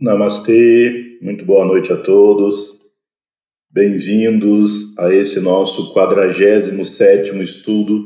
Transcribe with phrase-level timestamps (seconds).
[0.00, 2.76] Namastê, muito boa noite a todos.
[3.72, 8.04] Bem-vindos a esse nosso 47 estudo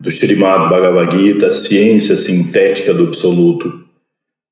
[0.00, 3.86] do Srimad Bhagavad Gita, Ciência Sintética do Absoluto,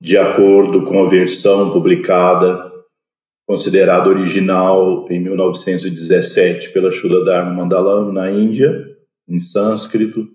[0.01, 2.71] de acordo com a versão publicada,
[3.49, 8.97] considerada original em 1917 pela Shuddha Dharma Mandalam na Índia,
[9.29, 10.29] em sânscrito,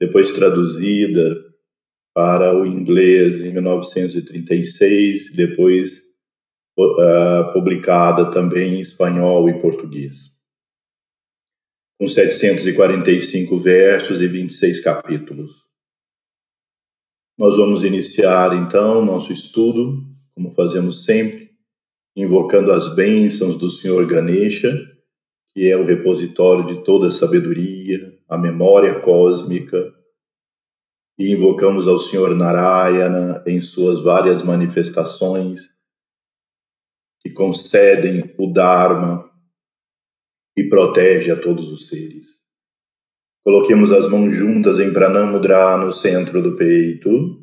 [0.00, 1.51] depois traduzida
[2.14, 5.98] para o inglês em 1936, depois
[6.78, 10.30] uh, publicada também em espanhol e português.
[11.98, 15.62] Com 745 versos e 26 capítulos.
[17.38, 21.50] Nós vamos iniciar então nosso estudo, como fazemos sempre,
[22.14, 24.70] invocando as bênçãos do Senhor Ganesha,
[25.54, 29.94] que é o repositório de toda a sabedoria, a memória cósmica,
[31.18, 35.70] e invocamos ao Senhor Narayana em suas várias manifestações
[37.20, 39.30] que concedem o Dharma
[40.56, 42.42] e protege a todos os seres.
[43.44, 47.42] Coloquemos as mãos juntas em Pranamudra no centro do peito.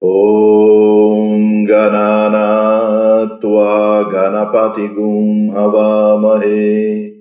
[0.00, 7.17] Om Ganana Tua Ganapati Gum Havamahe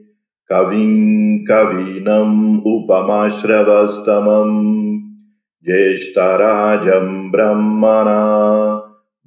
[0.52, 5.00] कविम् कवीनम् उपमाश्रवस्तमम्
[5.66, 8.22] ज्येष्ठराजम् ब्रह्मणा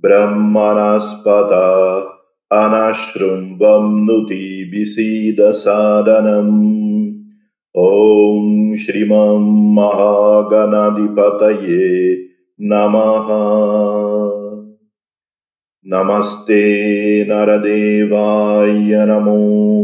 [0.00, 1.52] ब्रह्मणस्पत
[2.52, 6.80] अनाश्रुम्बन्धुति विसीदसादनम्
[7.76, 12.24] ॐ श्रीमं महागणाधिपतये
[12.60, 13.28] नमः।
[15.86, 19.79] नमस्ते नरदेवाय नमो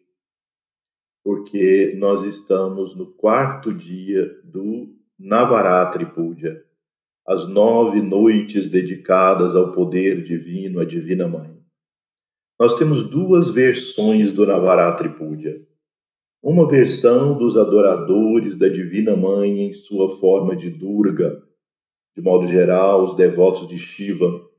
[1.24, 6.64] porque nós estamos no quarto dia do Navaratri Puja,
[7.28, 11.62] as nove noites dedicadas ao poder divino, à Divina Mãe.
[12.60, 15.62] Nós temos duas versões do Navaratri Puja.
[16.44, 21.42] Uma versão dos adoradores da Divina Mãe em sua forma de Durga,
[22.16, 24.51] de modo geral, os devotos de Shiva,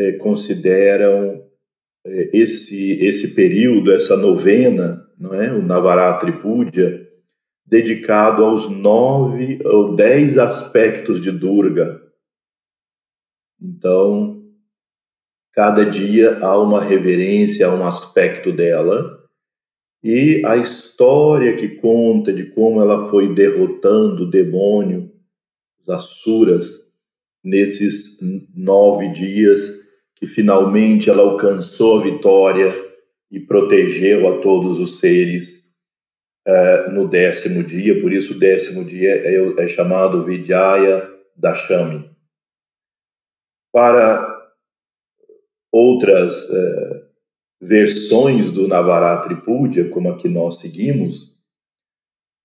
[0.00, 1.44] é, consideram
[2.04, 5.52] é, esse, esse período, essa novena, não é?
[5.52, 7.06] o Navaratri Puja,
[7.66, 12.00] dedicado aos nove ou dez aspectos de Durga.
[13.60, 14.42] Então,
[15.52, 19.18] cada dia há uma reverência a um aspecto dela,
[20.02, 25.12] e a história que conta de como ela foi derrotando o demônio,
[25.78, 26.80] os Asuras,
[27.44, 28.18] nesses
[28.54, 29.79] nove dias,
[30.20, 32.70] que finalmente ela alcançou a vitória
[33.30, 35.64] e protegeu a todos os seres
[36.46, 42.10] uh, no décimo dia, por isso o décimo dia é, é chamado Vijaya Dashami.
[43.72, 44.28] Para
[45.72, 47.08] outras uh,
[47.58, 51.34] versões do Navaratri Puja, como a que nós seguimos,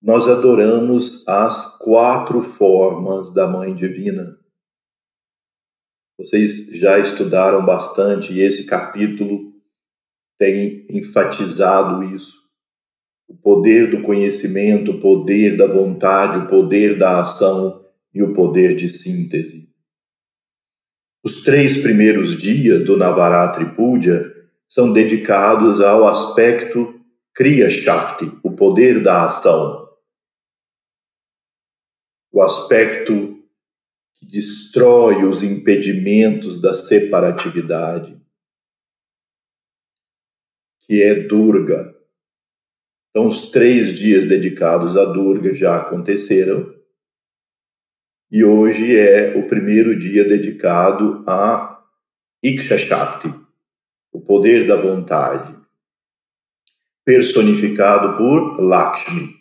[0.02, 4.38] nós adoramos as quatro formas da Mãe Divina
[6.18, 9.54] vocês já estudaram bastante e esse capítulo
[10.38, 12.34] tem enfatizado isso.
[13.28, 17.84] O poder do conhecimento, o poder da vontade, o poder da ação
[18.14, 19.70] e o poder de síntese.
[21.24, 24.32] Os três primeiros dias do Navaratri Puja
[24.70, 27.02] são dedicados ao aspecto
[27.34, 29.90] Kriya Shakti, o poder da ação.
[32.32, 33.35] O aspecto
[34.16, 38.18] que destrói os impedimentos da separatividade,
[40.82, 41.94] que é Durga.
[43.10, 46.74] Então, os três dias dedicados a Durga já aconteceram.
[48.32, 51.84] E hoje é o primeiro dia dedicado a
[52.44, 53.34] Iksha Shakti,
[54.12, 55.56] o poder da vontade,
[57.04, 59.36] personificado por Lakshmi.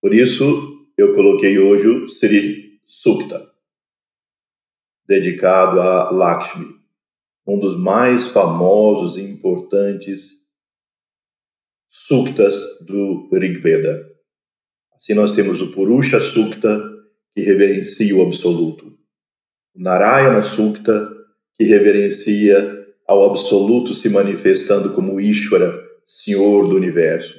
[0.00, 3.50] Por isso, eu coloquei hoje o Sri Sukta,
[5.06, 6.66] dedicado a Lakshmi,
[7.46, 10.30] um dos mais famosos e importantes
[11.90, 14.04] suktas do Rigveda.
[14.96, 16.82] Assim, nós temos o Purusha Sukta,
[17.34, 18.86] que reverencia o Absoluto,
[19.74, 21.08] o Narayana Sukta,
[21.56, 27.38] que reverencia ao Absoluto se manifestando como Ishvara, Senhor do Universo.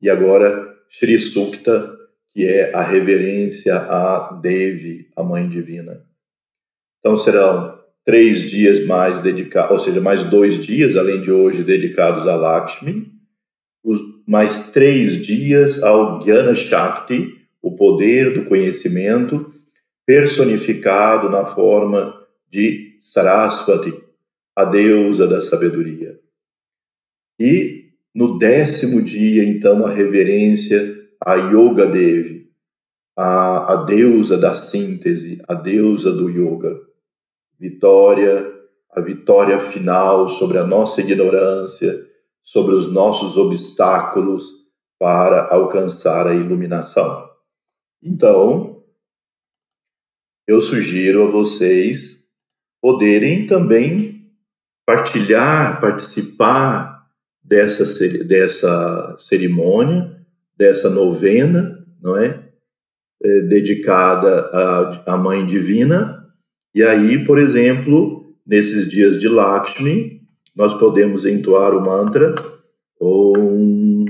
[0.00, 2.03] E agora, Sri Sukta,
[2.34, 6.04] que é a reverência a Devi, a Mãe Divina.
[6.98, 12.26] Então serão três dias mais dedicados, ou seja, mais dois dias, além de hoje, dedicados
[12.26, 13.14] a Lakshmi,
[14.26, 19.54] mais três dias ao Jnana Shakti, o poder do conhecimento,
[20.04, 22.14] personificado na forma
[22.50, 23.94] de Saraswati,
[24.56, 26.18] a deusa da sabedoria.
[27.38, 32.50] E no décimo dia, então, a reverência a Yoga Devi,
[33.16, 36.80] a, a deusa da síntese, a deusa do yoga.
[37.58, 38.52] Vitória,
[38.90, 42.04] a vitória final sobre a nossa ignorância,
[42.42, 44.50] sobre os nossos obstáculos
[44.98, 47.30] para alcançar a iluminação.
[48.02, 48.82] Então,
[50.46, 52.22] eu sugiro a vocês
[52.82, 54.30] poderem também
[54.84, 57.08] partilhar, participar
[57.42, 57.84] dessa,
[58.24, 60.13] dessa cerimônia,
[60.56, 62.44] dessa novena, não é?
[63.22, 66.24] é dedicada à, à Mãe Divina.
[66.74, 70.22] E aí, por exemplo, nesses dias de Lakshmi,
[70.54, 72.32] nós podemos entoar o mantra
[73.00, 74.04] Om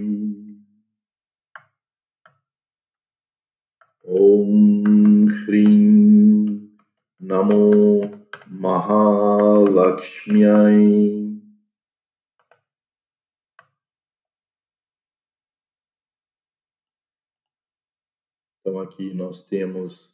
[4.07, 6.71] Om Hrim
[7.19, 8.03] Namo
[8.49, 11.34] Mahalakshmiai
[18.65, 20.11] Então aqui nós temos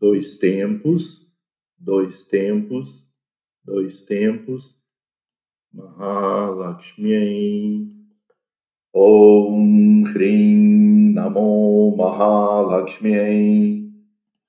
[0.00, 1.24] dois tempos,
[1.78, 3.06] dois tempos,
[3.64, 4.76] dois tempos.
[5.72, 7.06] Mahalakshmi
[8.92, 13.92] Om Hrim Namo Mahalakshmi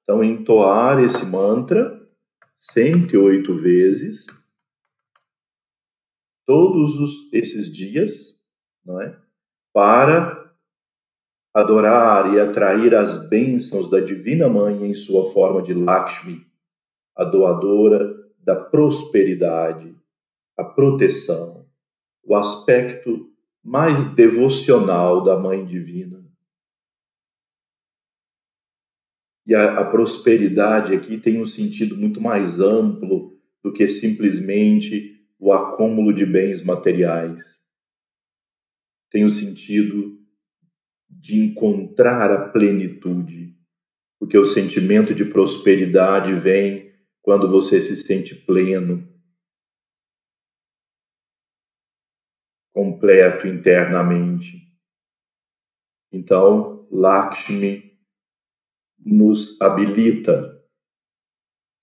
[0.01, 2.03] Então, entoar esse mantra
[2.57, 4.25] 108 vezes
[6.47, 8.35] todos os, esses dias,
[8.83, 9.17] não é?
[9.71, 10.32] Para
[11.53, 16.47] adorar e atrair as bênçãos da Divina Mãe em sua forma de Lakshmi,
[17.15, 19.95] a doadora da prosperidade,
[20.57, 21.67] a proteção,
[22.23, 23.31] o aspecto
[23.63, 26.23] mais devocional da Mãe Divina.
[29.45, 35.51] E a, a, prosperidade aqui tem um sentido muito mais amplo do que simplesmente o
[35.51, 37.61] acúmulo de bens materiais.
[39.11, 40.22] Tem o sentido
[41.23, 43.57] de encontrar a plenitude,
[44.19, 49.09] porque o sentimento de prosperidade vem quando você se sente pleno,
[52.73, 54.69] completo internamente.
[56.11, 57.97] Então, Lakshmi
[58.99, 60.61] nos habilita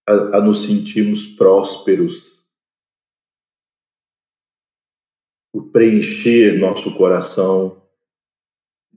[0.07, 2.47] a, a nos sentirmos prósperos,
[5.51, 7.80] por preencher nosso coração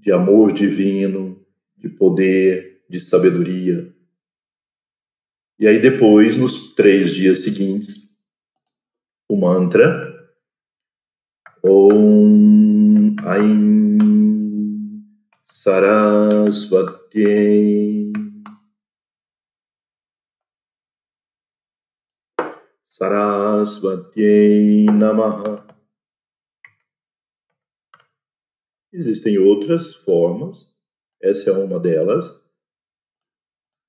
[0.04, 1.42] de amor divino,
[1.78, 3.90] de poder, de sabedoria.
[5.58, 8.14] E aí depois, nos três dias seguintes,
[9.30, 10.12] o mantra
[11.66, 13.98] Om Aim
[15.48, 16.92] Saraswati
[22.90, 25.63] Saraswati Namaha
[28.94, 30.72] Existem outras formas,
[31.20, 32.28] essa é uma delas.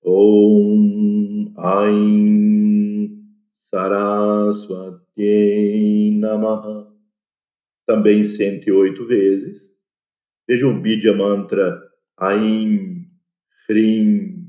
[0.03, 5.03] Om aim Saraswati
[6.15, 6.91] Namaha.
[7.87, 9.71] Também 108 vezes.
[10.49, 11.79] Veja o Bidya Mantra
[12.19, 13.07] Aim
[13.69, 14.49] Hrim.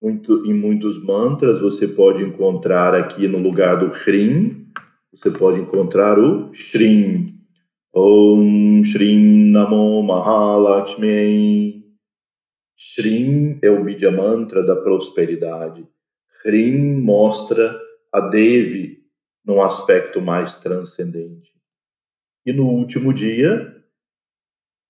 [0.00, 4.61] Muito, em muitos mantras você pode encontrar aqui no lugar do Hrim
[5.12, 7.26] você pode encontrar o Shrim.
[7.94, 11.84] Om Shrim Namo Mahalakshmi.
[12.74, 15.86] Shrim é o Bidya Mantra da prosperidade.
[16.44, 17.78] Hrim mostra
[18.10, 19.02] a Devi
[19.44, 21.52] num aspecto mais transcendente.
[22.44, 23.76] E no último dia,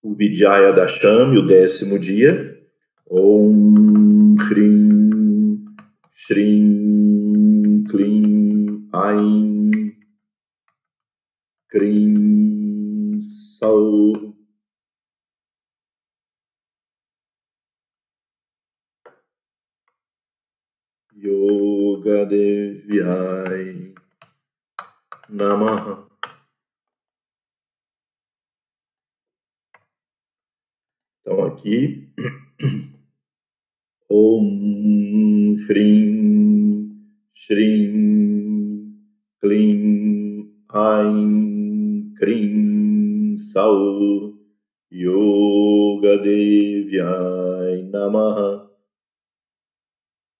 [0.02, 2.58] o Vidyaya Dashami, o décimo dia,
[3.10, 5.64] Om Hrim
[6.14, 9.51] Shrim Klim Aim
[13.58, 14.12] Sau
[21.14, 23.94] Yoga Devyai
[25.30, 26.04] Namaha.
[31.20, 32.06] Então aqui
[34.10, 36.92] Om Hrim
[37.34, 38.92] Shrim
[39.40, 41.61] Klim Aim
[42.22, 44.38] Krim Sau
[44.92, 48.70] Yoga Devyai Namaha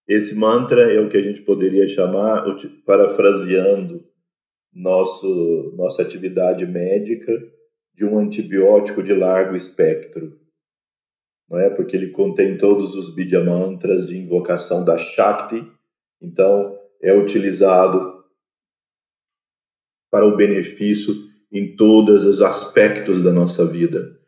[0.07, 2.45] esse mantra é o que a gente poderia chamar,
[2.87, 4.05] parafraseando
[4.73, 7.33] nosso, nossa atividade médica,
[7.95, 10.39] de um antibiótico de largo espectro
[11.51, 11.69] não é?
[11.69, 15.69] Porque ele contém todos os Bidya mantras de invocação da Shakti,
[16.21, 18.25] então é utilizado
[20.12, 21.22] para o benefício
[21.53, 24.19] em todos os aspectos da nossa vida.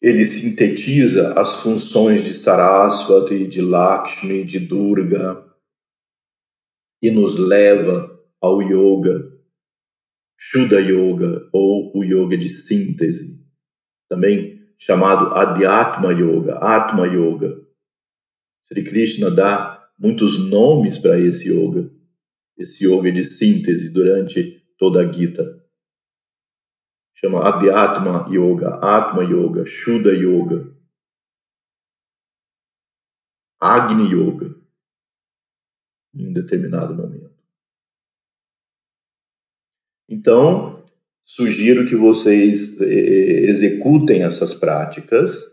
[0.00, 5.44] Ele sintetiza as funções de Saraswati, de Lakshmi, de Durga
[7.02, 9.32] e nos leva ao yoga,
[10.38, 13.38] Shuddha Yoga ou o yoga de síntese.
[14.08, 17.60] Também chamado Adhyatma Yoga, Atma Yoga.
[18.68, 21.90] Sri Krishna dá muitos nomes para esse yoga,
[22.58, 25.55] esse yoga de síntese durante toda a Gita.
[27.16, 30.74] Chama Adhyatma Yoga, Atma Yoga, Shuddha Yoga,
[33.60, 34.54] Agni Yoga,
[36.14, 37.34] em um determinado momento.
[40.08, 40.76] Então,
[41.26, 45.44] Sugiro que vocês eh, executem essas práticas.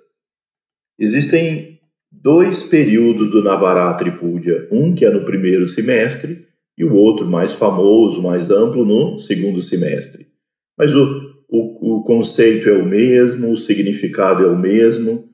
[1.00, 1.80] Existem
[2.12, 7.54] dois períodos do Navaratri Puja, um que é no primeiro semestre e o outro mais
[7.54, 10.28] famoso, mais amplo, no segundo semestre.
[10.78, 15.30] Mas o, o, o conceito é o mesmo, o significado é o mesmo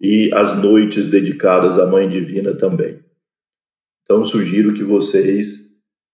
[0.00, 2.98] e as noites dedicadas à Mãe Divina também.
[4.02, 5.60] Então, sugiro que vocês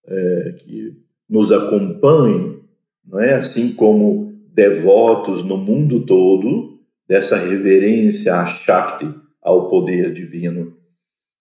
[0.07, 0.97] é, que
[1.29, 2.57] nos acompanhem
[3.07, 3.35] não é?
[3.35, 9.09] Assim como devotos no mundo todo dessa reverência à Shakti,
[9.41, 10.77] ao poder divino.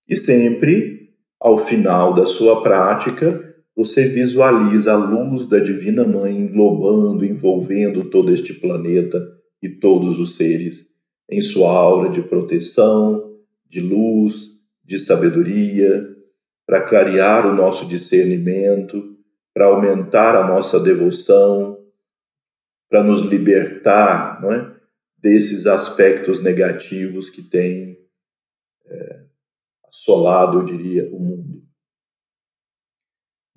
[0.07, 3.44] E sempre, ao final da sua prática,
[3.75, 9.21] você visualiza a luz da Divina Mãe englobando, envolvendo todo este planeta
[9.61, 10.85] e todos os seres
[11.29, 13.35] em sua aura de proteção,
[13.67, 14.51] de luz,
[14.83, 16.07] de sabedoria,
[16.65, 19.15] para clarear o nosso discernimento,
[19.53, 21.79] para aumentar a nossa devoção,
[22.89, 24.75] para nos libertar não é,
[25.17, 27.97] desses aspectos negativos que têm
[28.85, 29.23] é,
[29.89, 31.64] assolado, eu diria, o mundo.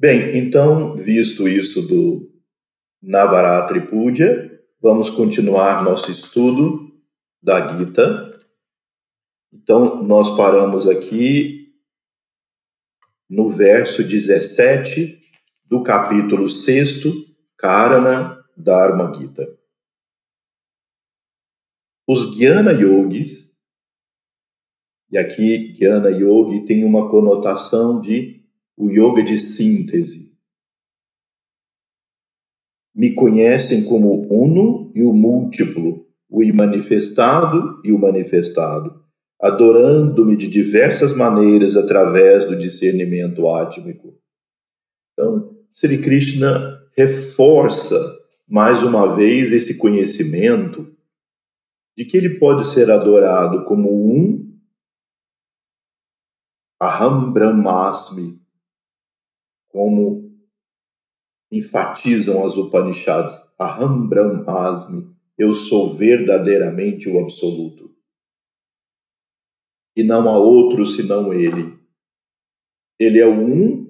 [0.00, 2.32] Bem, então, visto isso do
[3.02, 4.48] Navaratri Puja,
[4.80, 6.96] vamos continuar nosso estudo
[7.42, 8.30] da Gita.
[9.52, 11.74] Então, nós paramos aqui
[13.28, 15.20] no verso 17
[15.64, 17.02] do capítulo 6,
[17.56, 19.48] Karana Dharma Gita.
[22.06, 23.52] Os Jnana Yogis,
[25.10, 28.37] e aqui Jnana Yogi tem uma conotação de
[28.78, 30.32] o yoga de síntese.
[32.94, 39.04] Me conhecem como o uno e o múltiplo, o imanifestado e o manifestado,
[39.40, 44.16] adorando-me de diversas maneiras através do discernimento átmico.
[45.12, 47.98] Então, Sri Krishna reforça
[48.48, 50.96] mais uma vez esse conhecimento
[51.96, 54.48] de que ele pode ser adorado como um
[56.80, 58.40] Aham Brahmasmi,
[59.68, 60.30] como
[61.50, 67.94] enfatizam as Upanishads, Aham Brahmasmi, eu sou verdadeiramente o absoluto.
[69.96, 71.78] E não há outro senão ele.
[72.98, 73.88] Ele é o um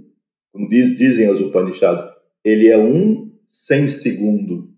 [0.59, 2.05] como diz, dizem as Upanishads,
[2.45, 4.65] ele é um sem segundo.
[4.65, 4.75] Ou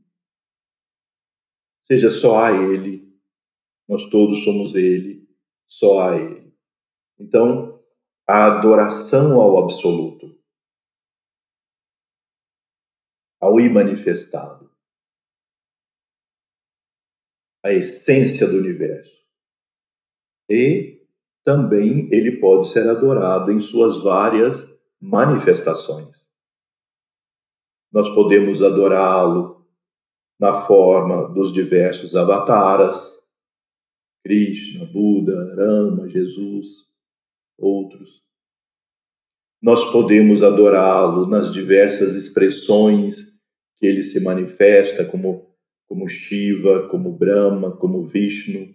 [1.87, 3.11] seja, só há ele,
[3.89, 5.29] nós todos somos ele,
[5.67, 6.53] só há ele.
[7.19, 7.81] Então,
[8.29, 10.39] a adoração ao absoluto,
[13.41, 14.71] ao imanifestado,
[17.65, 19.19] a essência do universo.
[20.49, 21.01] E
[21.45, 24.69] também ele pode ser adorado em suas várias
[25.01, 26.29] manifestações.
[27.93, 29.67] Nós podemos adorá-lo
[30.39, 33.19] na forma dos diversos avataras,
[34.23, 36.87] Krishna, Buda, Rama, Jesus,
[37.59, 38.23] outros.
[39.63, 43.30] Nós podemos adorá-lo nas diversas expressões
[43.81, 45.57] que ele se manifesta, como,
[45.89, 48.75] como Shiva, como Brahma, como Vishnu,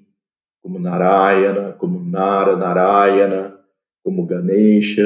[0.63, 3.55] como Narayana, como Nara Narayana,
[4.03, 5.05] como Ganesha,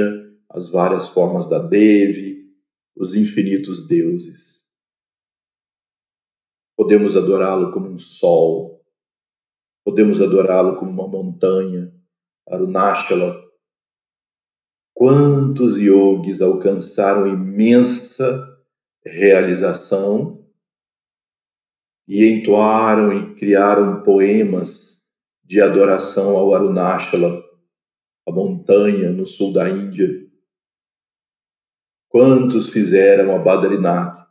[0.50, 2.50] as várias formas da Devi,
[2.96, 4.65] os infinitos deuses.
[6.77, 8.82] Podemos adorá-lo como um sol,
[9.84, 11.94] podemos adorá-lo como uma montanha,
[12.48, 13.36] Arunachala.
[14.94, 18.59] Quantos yogis alcançaram imensa
[19.06, 20.46] realização
[22.08, 25.00] e entoaram e criaram poemas
[25.44, 27.44] de adoração ao Arunachala,
[28.27, 30.08] a montanha no sul da Índia.
[32.08, 34.27] Quantos fizeram a Badrinath?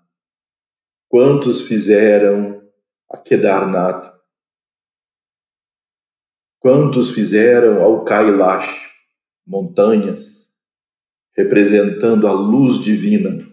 [1.09, 2.69] Quantos fizeram
[3.09, 4.13] a Kedarnath?
[6.61, 8.93] Quantos fizeram ao Kailash,
[9.47, 10.53] montanhas,
[11.37, 13.48] representando a luz divina?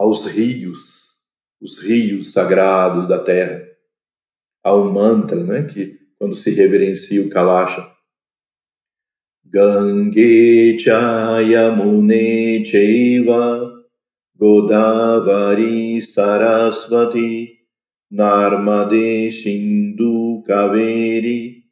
[0.00, 1.14] Aos rios,
[1.60, 3.62] os rios sagrados da terra.
[4.64, 7.86] Um mantra, né, que quando se reverencia o Kailasha,
[9.44, 13.84] Gange Chayamune Cheva
[14.38, 17.58] Godavari Sarasvati
[18.10, 21.64] Narmade Shindu Kaveri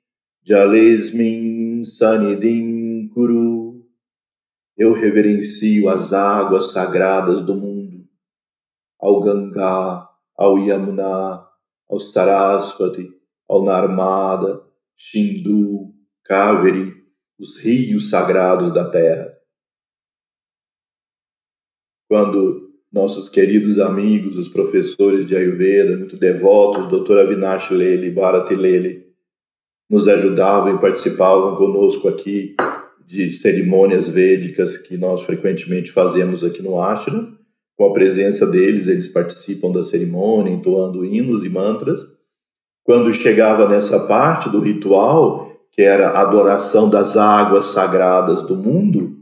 [0.45, 3.87] Jalesmin Sanidim Kuru
[4.77, 7.78] Eu reverencio as águas sagradas do mundo,
[8.99, 11.47] ao Gangá, ao Yamuna,
[11.89, 13.09] ao Sarasvati,
[13.49, 14.63] ao Narmada,
[14.97, 16.95] Shindu, Kaveri,
[17.39, 19.33] os rios sagrados da terra.
[22.09, 27.19] Quando nossos queridos amigos, os professores de Ayurveda, muito devotos, Dr.
[27.19, 29.07] Avinash Lele, Bharati Lele,
[29.89, 32.57] nos ajudavam e participavam conosco aqui
[33.07, 37.38] de cerimônias védicas que nós frequentemente fazemos aqui no ashram.
[37.79, 42.01] Com a presença deles, eles participam da cerimônia, entoando hinos e mantras.
[42.83, 49.17] Quando chegava nessa parte do ritual, que era a adoração das águas sagradas do mundo,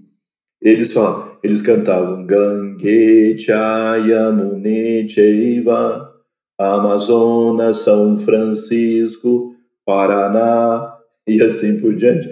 [0.62, 6.14] eles falavam, eles cantavam Gange Chayamune Cheiva,
[6.59, 12.27] Amazonas, São Francisco, Paraná e assim por diante.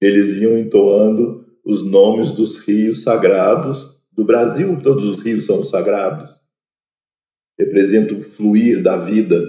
[0.00, 6.30] Eles iam entoando os nomes dos rios sagrados do Brasil, todos os rios são sagrados.
[7.58, 9.42] Representam o fluir da vida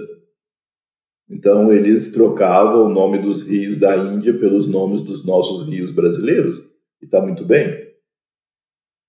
[1.28, 6.58] então, eles trocavam o nome dos rios da Índia pelos nomes dos nossos rios brasileiros,
[7.02, 7.94] e está muito bem.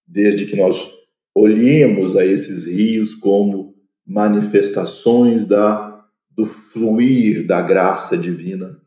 [0.06, 0.92] Desde que nós
[1.36, 8.82] olhemos a esses rios como manifestações da, do fluir da graça divina.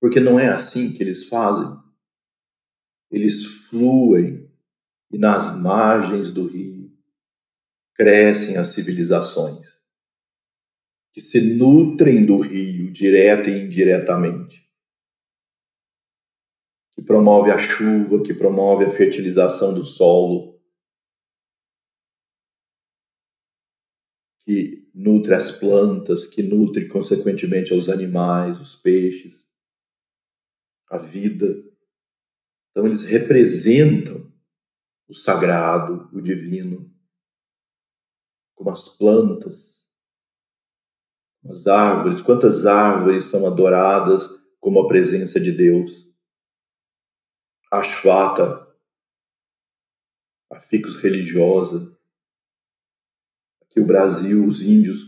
[0.00, 1.66] Porque não é assim que eles fazem.
[3.10, 4.39] Eles fluem
[5.10, 6.90] e nas margens do rio
[7.94, 9.80] crescem as civilizações
[11.12, 14.64] que se nutrem do rio, direta e indiretamente,
[16.92, 20.60] que promove a chuva, que promove a fertilização do solo,
[24.44, 29.44] que nutre as plantas, que nutre consequentemente os animais, os peixes,
[30.88, 31.46] a vida.
[32.70, 34.29] Então eles representam
[35.10, 36.90] o sagrado, o divino,
[38.54, 39.80] como as plantas
[41.48, 46.10] as árvores, quantas árvores são adoradas como a presença de Deus.
[47.72, 48.68] Ashwata,
[50.50, 51.96] a ficus religiosa.
[53.62, 54.98] Aqui o Brasil, os índios,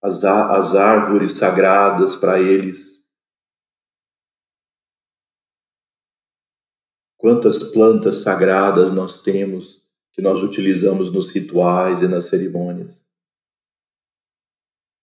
[0.00, 2.99] as, as árvores sagradas para eles.
[7.20, 9.82] Quantas plantas sagradas nós temos
[10.14, 12.98] que nós utilizamos nos rituais e nas cerimônias.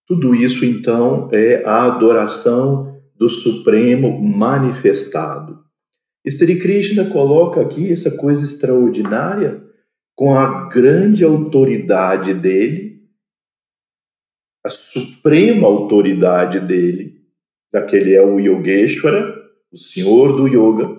[0.07, 5.63] Tudo isso, então, é a adoração do Supremo manifestado.
[6.25, 9.63] E Sri Krishna coloca aqui essa coisa extraordinária
[10.15, 13.03] com a grande autoridade dele,
[14.65, 17.21] a suprema autoridade dele,
[17.71, 19.35] já que ele é o Yogeshwara,
[19.71, 20.96] o senhor do yoga,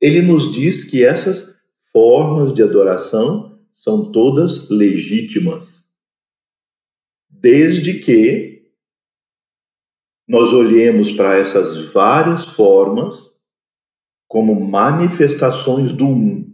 [0.00, 1.46] ele nos diz que essas
[1.92, 5.84] formas de adoração são todas legítimas,
[7.28, 8.70] desde que
[10.28, 13.30] nós olhemos para essas várias formas
[14.28, 16.48] como manifestações do Um.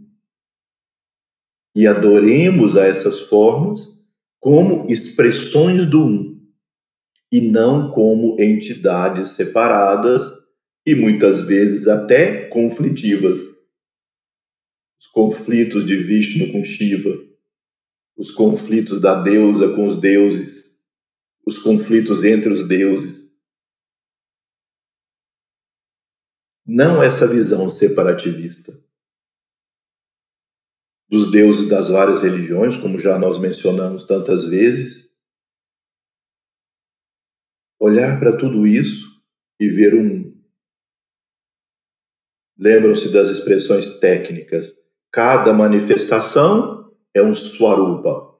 [1.75, 3.87] E adoremos a essas formas
[4.39, 6.37] como expressões do Um
[7.31, 10.36] e não como entidades separadas
[10.87, 13.37] e muitas vezes até conflitivas.
[14.97, 17.13] Os conflitos de Vishnu com Shiva,
[18.15, 20.73] os conflitos da deusa com os deuses,
[21.45, 23.29] os conflitos entre os deuses.
[26.65, 28.71] Não essa visão separativista
[31.09, 35.09] dos deuses das várias religiões, como já nós mencionamos tantas vezes,
[37.79, 39.05] olhar para tudo isso
[39.59, 40.26] e ver um.
[42.57, 44.73] Lembram-se das expressões técnicas.
[45.11, 48.35] Cada manifestação é um swarupa.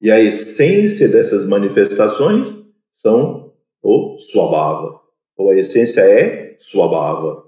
[0.00, 2.54] E a essência dessas manifestações
[3.00, 5.00] são o swabhava.
[5.36, 7.44] Ou a essência é swabhava.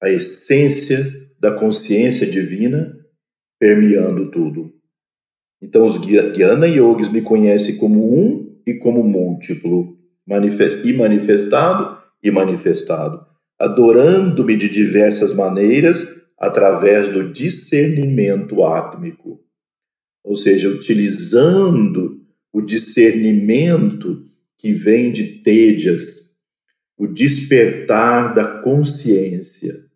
[0.00, 2.96] A essência da consciência divina
[3.58, 4.72] permeando tudo.
[5.60, 9.98] Então, os Gyana Yogis me conhecem como um e como múltiplo,
[10.84, 13.26] e manifestado e manifestado,
[13.58, 16.06] adorando-me de diversas maneiras
[16.38, 19.44] através do discernimento átmico.
[20.22, 26.28] Ou seja, utilizando o discernimento que vem de Tejas,
[26.96, 29.86] o despertar da consciência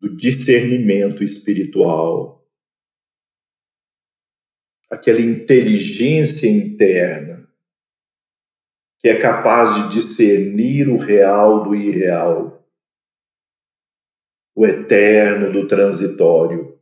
[0.00, 2.46] do discernimento espiritual,
[4.90, 7.34] aquela inteligência interna
[9.04, 12.53] que é capaz de discernir o real do irreal,
[14.54, 16.78] o eterno do transitório.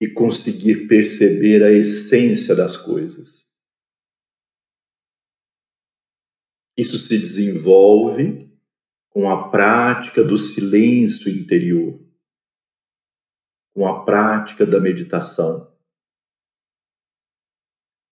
[0.00, 3.42] E conseguir perceber a essência das coisas.
[6.76, 8.50] Isso se desenvolve
[9.10, 12.00] com a prática do silêncio interior,
[13.74, 15.70] com a prática da meditação.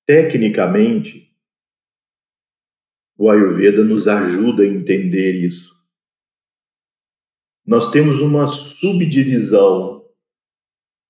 [0.06, 1.29] Tecnicamente,
[3.20, 5.76] o Ayurveda nos ajuda a entender isso.
[7.66, 10.06] Nós temos uma subdivisão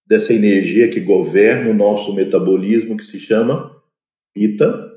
[0.04, 3.80] dessa energia que governa o nosso metabolismo que se chama
[4.34, 4.90] Pita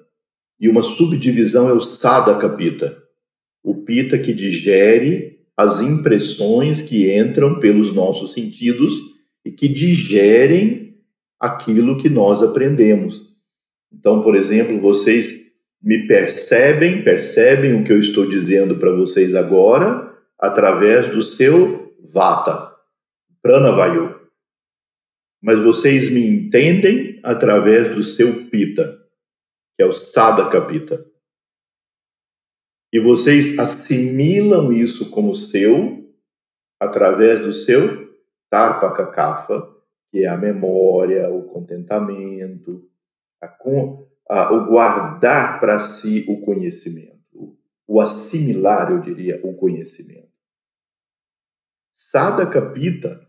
[0.60, 3.00] e uma subdivisão é o Sadaka Pita,
[3.64, 8.92] o Pita que digere as impressões que entram pelos nossos sentidos
[9.46, 10.98] e que digerem
[11.40, 13.32] aquilo que nós aprendemos.
[13.94, 15.43] Então, por exemplo, vocês
[15.84, 22.72] me percebem, percebem o que eu estou dizendo para vocês agora através do seu Vata,
[23.42, 24.22] Pranavayu.
[25.42, 29.04] Mas vocês me entendem através do seu Pita
[29.76, 31.06] que é o Sadaka Pita.
[32.92, 36.14] E vocês assimilam isso como seu
[36.80, 38.14] através do seu
[38.50, 39.68] Tarpaka Kapha,
[40.12, 42.88] que é a memória, o contentamento,
[43.42, 43.48] a,
[44.30, 47.58] a, o guardar para si o conhecimento,
[47.88, 50.32] o assimilar, eu diria, o conhecimento.
[51.94, 53.28] Sadaka Pita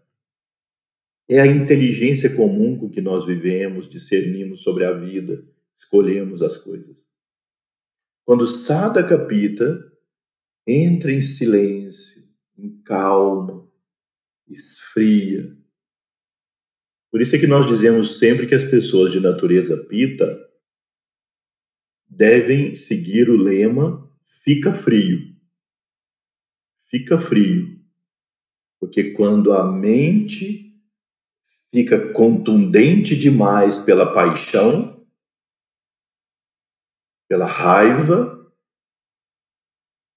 [1.28, 5.44] é a inteligência comum com que nós vivemos, discernimos sobre a vida,
[5.76, 6.96] escolhemos as coisas.
[8.24, 9.92] Quando Sada capita,
[10.66, 12.24] entra em silêncio,
[12.57, 13.68] em calma,
[14.48, 15.57] esfria.
[17.11, 20.43] Por isso é que nós dizemos sempre que as pessoas de natureza pita
[22.09, 24.05] devem seguir o lema
[24.43, 25.35] fica frio.
[26.90, 27.83] Fica frio.
[28.79, 30.64] Porque quando a mente
[31.73, 35.05] fica contundente demais pela paixão,
[37.29, 38.53] pela raiva,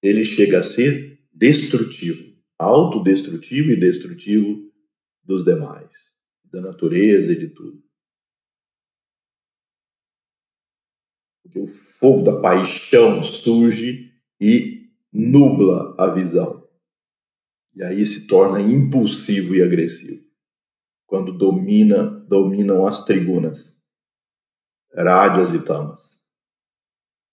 [0.02, 4.70] ele chega a ser destrutivo, autodestrutivo e destrutivo
[5.24, 5.90] dos demais,
[6.44, 7.82] da natureza e de tudo.
[11.48, 16.62] Porque o fogo da paixão surge e nubla a visão.
[17.74, 20.22] E aí se torna impulsivo e agressivo.
[21.06, 23.82] Quando domina, dominam as trigunas,
[24.94, 26.18] rádias e tamas.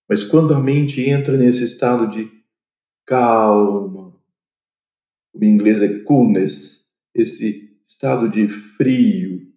[0.08, 2.30] Mas quando a mente entra nesse estado de
[3.04, 4.18] calma,
[5.34, 9.52] o inglês é coolness, esse estado de frio,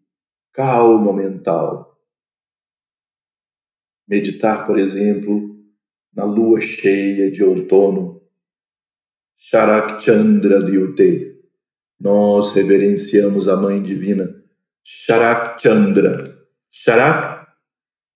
[0.52, 1.89] calma mental,
[4.10, 5.56] meditar, por exemplo,
[6.14, 8.20] na lua cheia de outono,
[9.38, 11.38] Sharak Chandra Dyute.
[12.00, 14.34] Nós reverenciamos a Mãe Divina,
[14.84, 16.24] Sharak Chandra.
[16.72, 17.48] Sharak,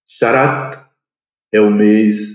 [0.07, 0.83] Sharak
[1.51, 2.31] é o mês,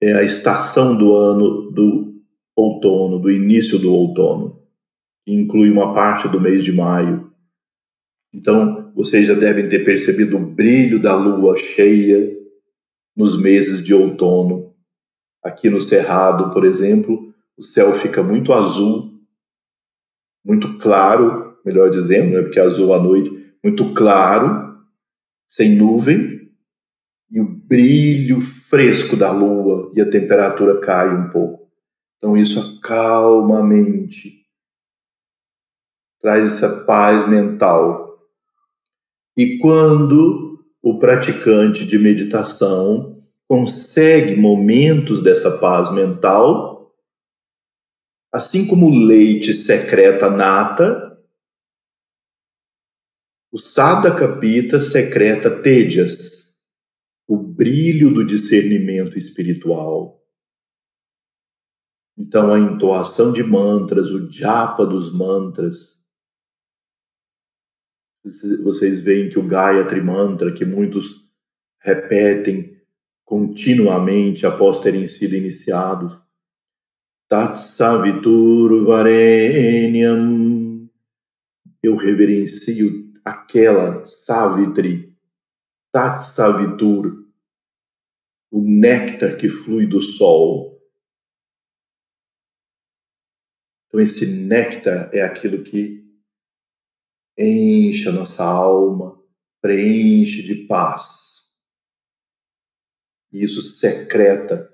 [0.00, 2.22] é a estação do ano do
[2.54, 4.62] outono, do início do outono,
[5.24, 7.27] que inclui uma parte do mês de maio.
[8.32, 12.36] Então, vocês já devem ter percebido o brilho da lua cheia
[13.16, 14.74] nos meses de outono.
[15.42, 19.18] Aqui no Cerrado, por exemplo, o céu fica muito azul,
[20.44, 24.78] muito claro, melhor dizendo, né, porque é azul à noite, muito claro,
[25.48, 26.38] sem nuvem,
[27.30, 31.68] e o brilho fresco da lua e a temperatura cai um pouco.
[32.16, 34.44] Então isso acalma a mente,
[36.20, 38.07] traz essa paz mental.
[39.38, 46.92] E quando o praticante de meditação consegue momentos dessa paz mental,
[48.32, 51.16] assim como o leite secreta nata,
[53.52, 56.52] o Sadaka Pita secreta Tejas,
[57.28, 60.20] o brilho do discernimento espiritual.
[62.18, 65.97] Então, a entoação de mantras, o japa dos mantras.
[68.24, 71.24] Vocês veem que o Gayatri Mantra, que muitos
[71.80, 72.76] repetem
[73.24, 76.18] continuamente após terem sido iniciados,
[77.28, 80.88] Tatsavitur Varenyam,
[81.82, 85.14] eu reverencio aquela Savitri,
[85.92, 87.26] Tat Savitur,
[88.50, 90.82] o néctar que flui do sol.
[93.86, 96.07] Então, esse néctar é aquilo que
[97.38, 99.22] enche a nossa alma,
[99.60, 101.48] preenche de paz.
[103.32, 104.68] E isso secreta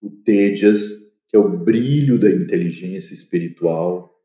[0.00, 0.82] o Tejas,
[1.28, 4.16] que é o brilho da inteligência espiritual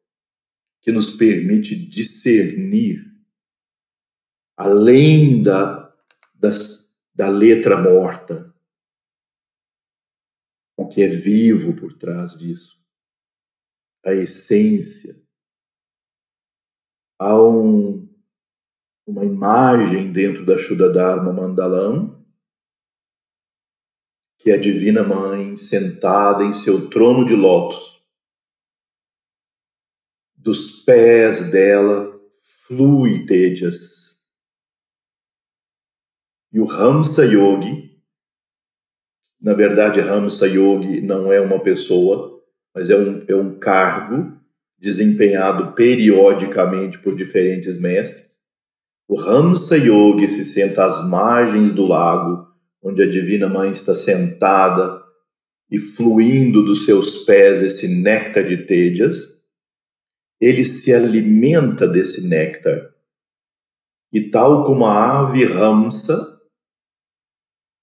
[0.81, 3.11] que nos permite discernir
[4.57, 5.91] além da,
[6.35, 8.53] das, da letra morta,
[10.77, 12.79] o que é vivo por trás disso,
[14.05, 15.19] a essência.
[17.21, 18.09] Há um,
[19.05, 22.25] uma imagem dentro da Shuddha Dharma Mandalam,
[24.39, 28.03] que é a Divina Mãe sentada em seu trono de lótus,
[30.35, 32.11] dos pés dela
[32.65, 34.19] flui Tejas.
[36.51, 38.01] E o Ramsa Yogi,
[39.39, 44.40] na verdade, Ramsa Yogi não é uma pessoa, mas é um, é um cargo
[44.81, 48.25] desempenhado periodicamente por diferentes mestres.
[49.07, 52.47] O Ramsa Yogi se senta às margens do lago,
[52.81, 54.99] onde a Divina Mãe está sentada
[55.69, 59.31] e fluindo dos seus pés esse néctar de Tejas
[60.41, 62.91] ele se alimenta desse néctar.
[64.11, 66.41] E tal como a ave ramsa,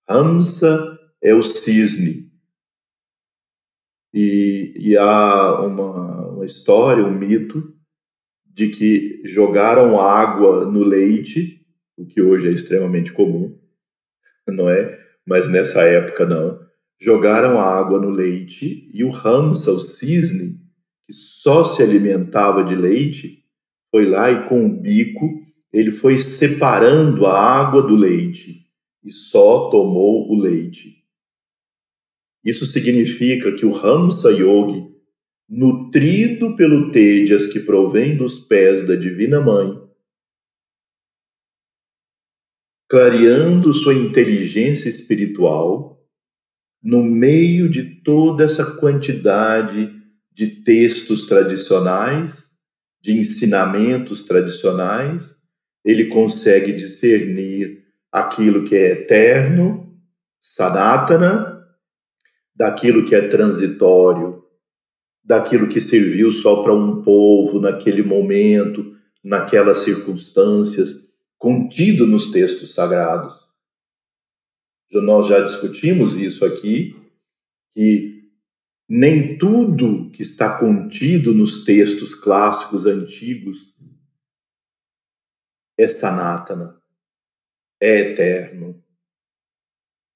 [0.08, 2.28] ramsa é o cisne.
[4.12, 7.74] E, e há uma, uma história, um mito,
[8.46, 13.58] de que jogaram água no leite, o que hoje é extremamente comum,
[14.46, 14.98] não é?
[15.26, 16.58] Mas nessa época não.
[17.00, 20.58] Jogaram água no leite e o ramsa, o cisne,
[21.06, 23.44] que só se alimentava de leite,
[23.90, 28.66] foi lá e com o bico ele foi separando a água do leite
[29.04, 31.04] e só tomou o leite.
[32.44, 34.87] Isso significa que o Ramsa Yogi,
[35.48, 39.80] nutrido pelo Tejas que provém dos pés da Divina Mãe,
[42.88, 45.98] clareando sua inteligência espiritual,
[46.82, 49.94] no meio de toda essa quantidade
[50.32, 52.48] de textos tradicionais,
[53.00, 55.34] de ensinamentos tradicionais,
[55.84, 59.98] ele consegue discernir aquilo que é eterno,
[60.40, 61.66] sanatana,
[62.54, 64.37] daquilo que é transitório,
[65.28, 73.34] daquilo que serviu só para um povo naquele momento, naquelas circunstâncias, contido nos textos sagrados.
[74.90, 76.96] Nós já discutimos isso aqui,
[77.74, 78.32] que
[78.88, 83.74] nem tudo que está contido nos textos clássicos antigos
[85.76, 86.80] é sanatana,
[87.78, 88.82] é eterno.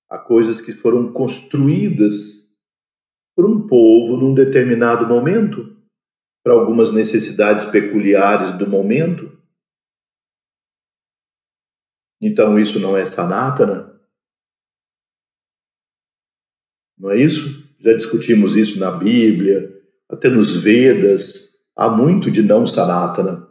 [0.09, 2.41] Há coisas que foram construídas
[3.35, 5.77] por um povo num determinado momento,
[6.45, 9.31] para algumas necessidades peculiares do momento.
[12.21, 13.92] Então isso não é sanatana,
[17.03, 17.68] Não é isso?
[17.81, 19.77] Já discutimos isso na Bíblia,
[20.09, 21.51] até nos Vedas.
[21.75, 23.49] Há muito de não Sanatana.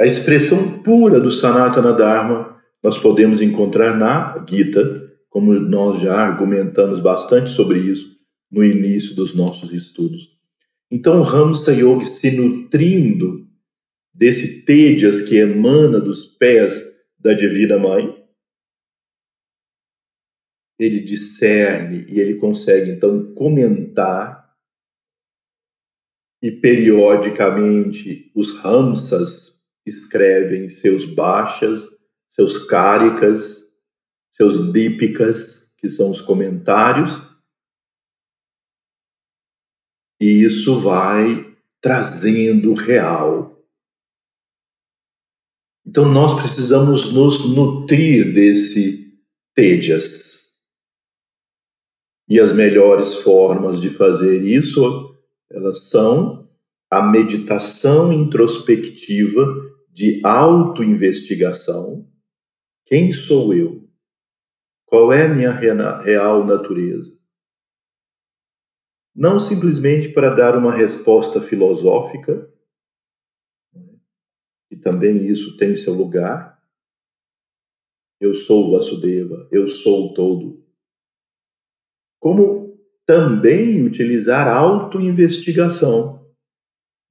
[0.00, 7.00] A expressão pura do Sanatana Dharma nós podemos encontrar na Gita, como nós já argumentamos
[7.00, 8.18] bastante sobre isso
[8.50, 10.28] no início dos nossos estudos.
[10.90, 13.48] Então, Ramsa Yogi se nutrindo
[14.12, 16.74] desse Tejas que emana dos pés
[17.18, 18.20] da Divina Mãe,
[20.78, 24.40] ele discerne e ele consegue então comentar
[26.42, 31.86] e periodicamente os Ramsas escrevem seus baixas,
[32.34, 33.62] seus cáricas,
[34.40, 37.20] seus dípicas, que são os comentários,
[40.18, 43.62] e isso vai trazendo real.
[45.86, 49.14] Então nós precisamos nos nutrir desse
[49.54, 50.48] tejas.
[52.26, 55.14] E as melhores formas de fazer isso,
[55.50, 56.48] elas são
[56.90, 59.44] a meditação introspectiva
[59.90, 62.08] de autoinvestigação.
[62.86, 63.89] Quem sou eu?
[64.90, 67.16] Qual é a minha real natureza?
[69.14, 72.52] Não simplesmente para dar uma resposta filosófica,
[74.68, 76.60] e também isso tem seu lugar.
[78.20, 80.66] Eu sou Vasudeva, eu sou o todo.
[82.18, 82.76] Como
[83.06, 86.28] também utilizar autoinvestigação.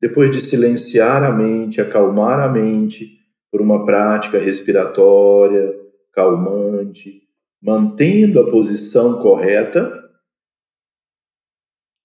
[0.02, 3.18] Depois de silenciar a mente, acalmar a mente
[3.50, 5.80] por uma prática respiratória,
[6.12, 7.29] calmante,
[7.62, 9.92] mantendo a posição correta,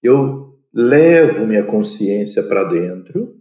[0.02, 3.40] eu levo minha consciência para dentro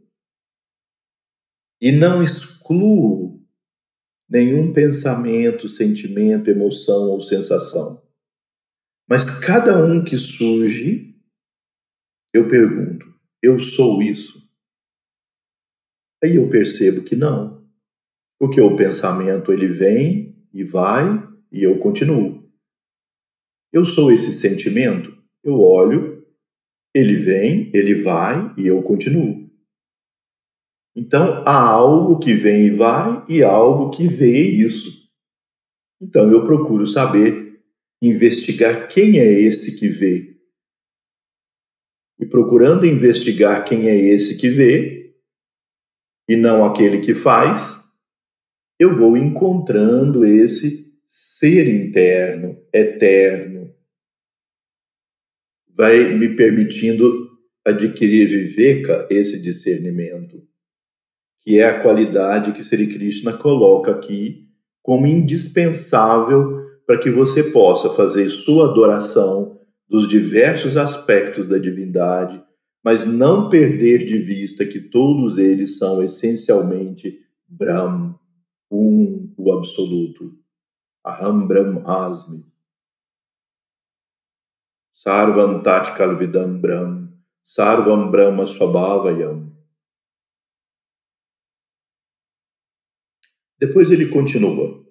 [1.82, 3.44] e não excluo
[4.30, 8.02] nenhum pensamento, sentimento, emoção ou sensação.
[9.08, 11.16] Mas cada um que surge,
[12.34, 14.42] eu pergunto: eu sou isso?
[16.24, 17.68] Aí eu percebo que não.
[18.40, 21.23] Porque o pensamento ele vem e vai
[21.54, 22.44] e eu continuo.
[23.72, 25.16] Eu sou esse sentimento?
[25.44, 26.26] Eu olho,
[26.96, 29.50] ele vem, ele vai e eu continuo.
[30.96, 34.92] Então há algo que vem e vai e algo que vê isso.
[36.02, 37.64] Então eu procuro saber,
[38.02, 40.36] investigar quem é esse que vê.
[42.20, 45.16] E procurando investigar quem é esse que vê,
[46.28, 47.84] e não aquele que faz,
[48.80, 50.83] eu vou encontrando esse
[51.44, 53.70] ser interno, eterno.
[55.76, 57.28] Vai me permitindo
[57.66, 60.42] adquirir viveka, esse discernimento
[61.42, 64.48] que é a qualidade que Sri Krishna coloca aqui
[64.82, 72.42] como indispensável para que você possa fazer sua adoração dos diversos aspectos da divindade,
[72.82, 78.16] mas não perder de vista que todos eles são essencialmente Brahm,
[78.72, 80.43] um, o absoluto.
[81.06, 82.46] Aham Brahmasmi.
[84.90, 87.10] Sarvam Tat Kalvidam Brahm,
[87.44, 89.54] Sarvam Brahma Swabhavayam.
[93.60, 94.82] Depois ele continua.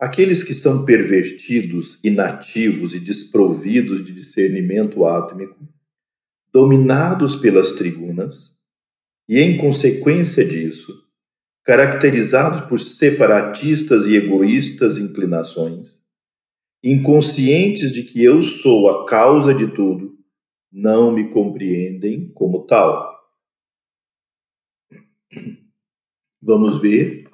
[0.00, 5.68] Aqueles que são pervertidos, inativos e desprovidos de discernimento átmico,
[6.52, 8.52] dominados pelas tribunas,
[9.28, 11.03] e em consequência disso,
[11.64, 15.98] caracterizados por separatistas e egoístas inclinações,
[16.82, 20.18] inconscientes de que eu sou a causa de tudo,
[20.70, 23.14] não me compreendem como tal.
[26.42, 27.30] Vamos ver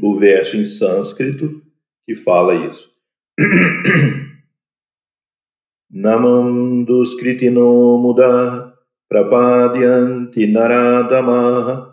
[0.00, 1.60] o verso em sânscrito
[2.06, 2.92] que fala isso.
[5.90, 8.72] Namam duskritino muda
[9.08, 11.91] prapadyanti naradamaha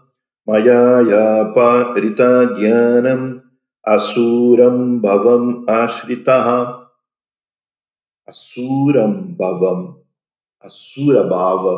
[0.49, 3.43] mayaya parita dhyanam
[3.85, 6.89] asuram bhavam ashritaha
[8.27, 10.01] asuram bhavam
[10.59, 11.75] asura bhava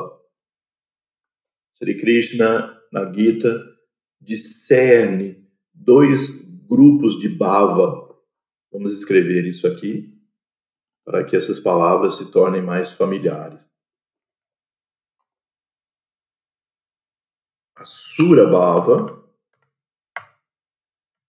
[1.76, 3.52] Sri Krishna na Gita
[4.22, 5.44] discerne
[5.74, 6.30] dois
[6.70, 8.16] grupos de bava.
[8.72, 10.14] Vamos escrever isso aqui
[11.04, 13.71] para que essas palavras se tornem mais familiares.
[17.82, 19.24] Asura Bhava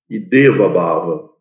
[0.09, 1.33] e Deva Bhava.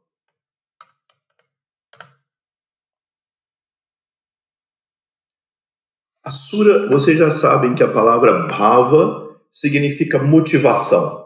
[6.24, 11.22] Asura, vocês já sabem que a palavra Bhava significa motivação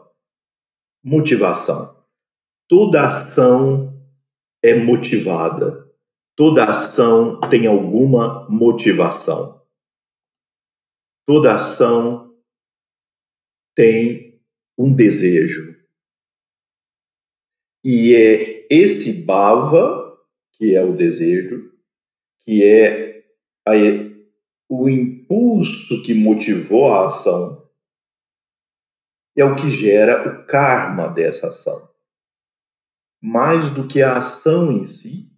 [1.05, 2.03] motivação.
[2.67, 3.95] Toda ação
[4.63, 5.87] é motivada.
[6.35, 9.61] Toda ação tem alguma motivação.
[11.27, 12.24] Toda ação
[13.75, 14.41] tem
[14.77, 15.75] um desejo.
[17.83, 20.17] E é esse bhava,
[20.53, 21.71] que é o desejo,
[22.39, 23.23] que é
[23.67, 23.73] a,
[24.69, 27.69] o impulso que motivou a ação,
[29.37, 31.87] é o que gera o karma dessa ação.
[33.21, 35.31] Mais do que a ação em si,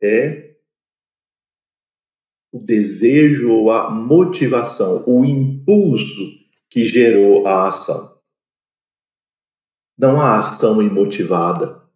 [0.00, 0.56] é
[2.52, 6.41] o desejo ou a motivação, o impulso
[6.72, 8.18] que gerou a ação.
[9.98, 11.86] Não há ação imotivada.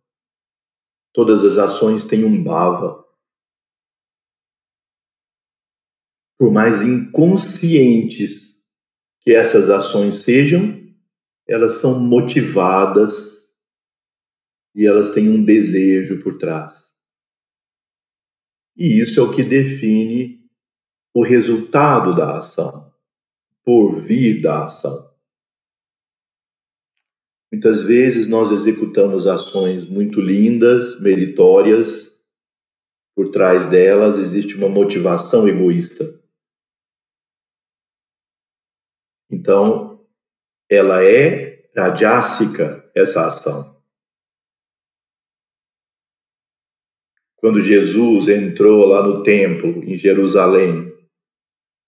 [1.15, 3.03] Todas as ações têm um bhava.
[6.39, 8.55] Por mais inconscientes
[9.23, 10.79] que essas ações sejam,
[11.49, 13.15] elas são motivadas
[14.75, 16.93] e elas têm um desejo por trás.
[18.77, 20.47] E isso é o que define
[21.15, 22.86] o resultado da ação,
[23.67, 25.13] por vir da ação.
[27.53, 32.11] Muitas vezes nós executamos ações muito lindas, meritórias,
[33.15, 36.05] por trás delas existe uma motivação egoísta.
[39.29, 40.07] Então,
[40.71, 43.77] ela é radiássica, essa ação.
[47.47, 50.93] quando Jesus entrou lá no templo em Jerusalém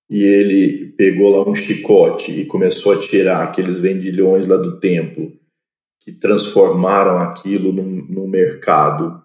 [0.09, 5.33] e ele pegou lá um chicote e começou a tirar aqueles vendilhões lá do templo
[6.01, 9.25] que transformaram aquilo num, num mercado.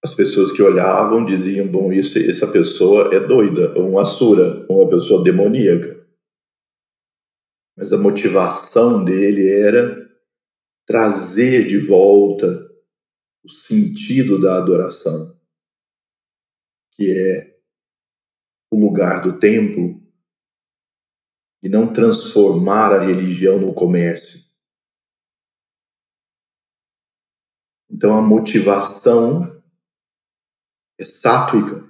[0.00, 5.24] As pessoas que olhavam diziam: bom, isso, essa pessoa é doida, um asura, uma pessoa
[5.24, 6.06] demoníaca.
[7.76, 10.08] Mas a motivação dele era
[10.86, 12.70] trazer de volta
[13.42, 15.36] o sentido da adoração,
[16.94, 17.60] que é
[18.70, 20.02] o lugar do templo,
[21.62, 24.38] e não transformar a religião no comércio.
[27.90, 29.62] Então a motivação
[30.98, 31.88] é sátrica.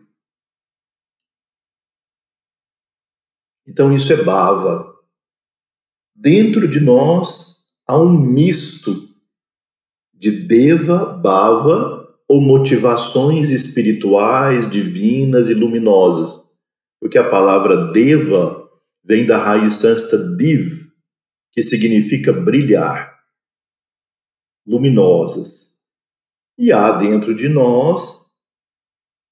[3.66, 4.94] Então isso é bava.
[6.14, 9.12] Dentro de nós há um misto
[10.12, 12.03] de deva, bhava
[12.34, 16.44] ou motivações espirituais, divinas e luminosas.
[17.00, 18.68] Porque a palavra deva
[19.04, 20.90] vem da raiz sânscrita div,
[21.52, 23.20] que significa brilhar,
[24.66, 25.78] luminosas.
[26.58, 28.20] E há dentro de nós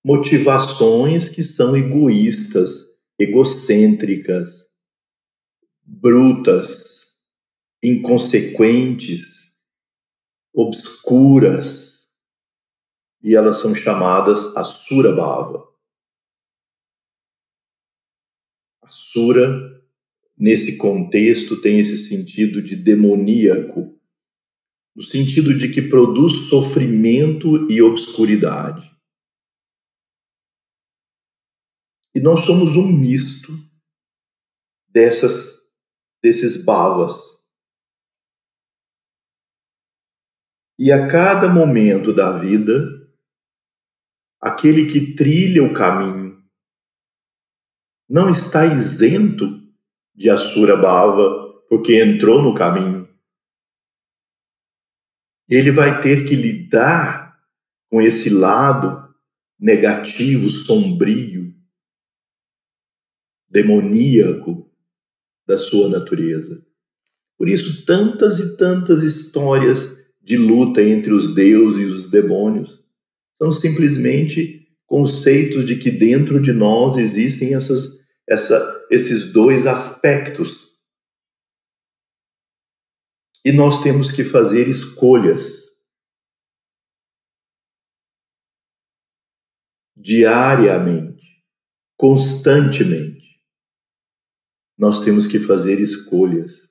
[0.05, 2.85] motivações que são egoístas,
[3.19, 4.69] egocêntricas,
[5.85, 7.09] brutas,
[7.83, 9.53] inconsequentes,
[10.55, 11.82] obscuras,
[13.23, 15.71] e elas são chamadas Asura Bhava.
[18.83, 19.83] Asura,
[20.37, 23.99] nesse contexto, tem esse sentido de demoníaco,
[24.95, 28.91] no sentido de que produz sofrimento e obscuridade.
[32.15, 33.53] E nós somos um misto
[34.89, 35.63] dessas
[36.23, 37.17] desses bhavas.
[40.79, 43.02] E a cada momento da vida,
[44.43, 46.43] aquele que trilha o caminho
[48.09, 49.63] não está isento
[50.13, 53.09] de Asura Bhava porque entrou no caminho.
[55.49, 57.41] Ele vai ter que lidar
[57.89, 59.15] com esse lado
[59.59, 61.55] negativo, sombrio,
[63.49, 64.71] demoníaco
[65.47, 66.67] da sua natureza.
[67.39, 69.89] Por isso, tantas e tantas histórias
[70.21, 72.82] de luta entre os deuses e os demônios.
[73.43, 77.89] São simplesmente conceitos de que dentro de nós existem essas,
[78.29, 80.69] essa, esses dois aspectos.
[83.45, 85.73] E nós temos que fazer escolhas.
[89.97, 91.45] Diariamente,
[91.97, 93.43] constantemente,
[94.79, 96.71] nós temos que fazer escolhas.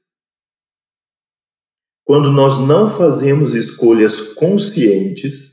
[2.05, 5.50] Quando nós não fazemos escolhas conscientes,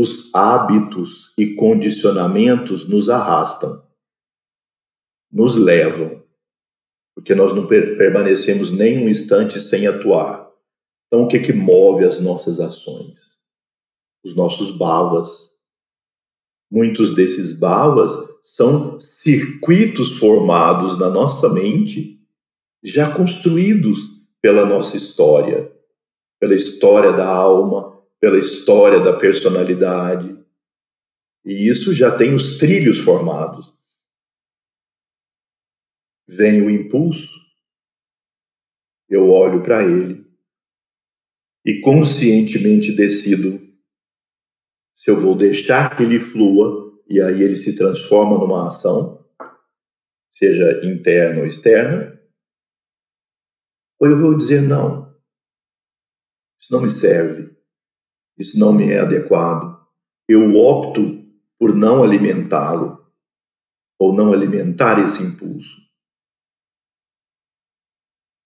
[0.00, 3.84] os hábitos e condicionamentos nos arrastam,
[5.30, 6.22] nos levam,
[7.14, 10.50] porque nós não permanecemos nem um instante sem atuar.
[11.06, 13.38] Então, o que, que move as nossas ações?
[14.24, 15.50] Os nossos bhavas.
[16.72, 18.10] Muitos desses bhavas
[18.42, 22.18] são circuitos formados na nossa mente,
[22.82, 23.98] já construídos
[24.40, 25.70] pela nossa história,
[26.40, 30.38] pela história da alma, pela história da personalidade.
[31.44, 33.74] E isso já tem os trilhos formados.
[36.28, 37.28] Vem o impulso,
[39.08, 40.24] eu olho para ele
[41.64, 43.68] e conscientemente decido
[44.94, 49.26] se eu vou deixar que ele flua e aí ele se transforma numa ação,
[50.30, 52.20] seja interna ou externa,
[53.98, 55.18] ou eu vou dizer não,
[56.60, 57.56] isso não me serve,
[58.40, 59.78] isso não me é adequado,
[60.28, 61.20] eu opto
[61.58, 62.98] por não alimentá-lo
[63.98, 65.76] ou não alimentar esse impulso.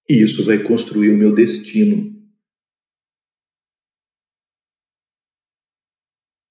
[0.09, 2.13] E isso vai construir o meu destino.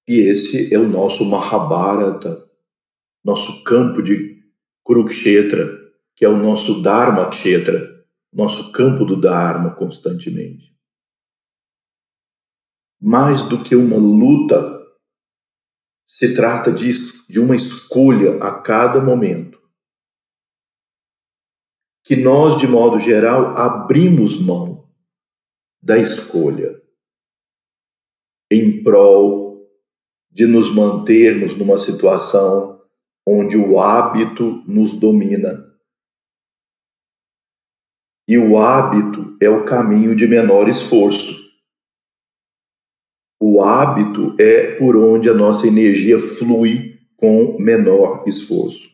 [0.07, 2.49] E esse é o nosso Mahabharata,
[3.23, 4.41] nosso campo de
[4.83, 5.69] Kurukshetra,
[6.15, 10.73] que é o nosso Dharma Kshetra, nosso campo do Dharma constantemente.
[13.05, 14.81] Mais do que uma luta,
[16.07, 16.89] se trata de,
[17.27, 19.61] de uma escolha a cada momento
[22.05, 24.89] que nós, de modo geral, abrimos mão
[25.81, 26.81] da escolha
[28.51, 29.67] em prol
[30.31, 32.81] de nos mantermos numa situação
[33.27, 35.71] onde o hábito nos domina.
[38.27, 41.42] E o hábito é o caminho de menor esforço.
[43.45, 48.89] O hábito é por onde a nossa energia flui com menor esforço.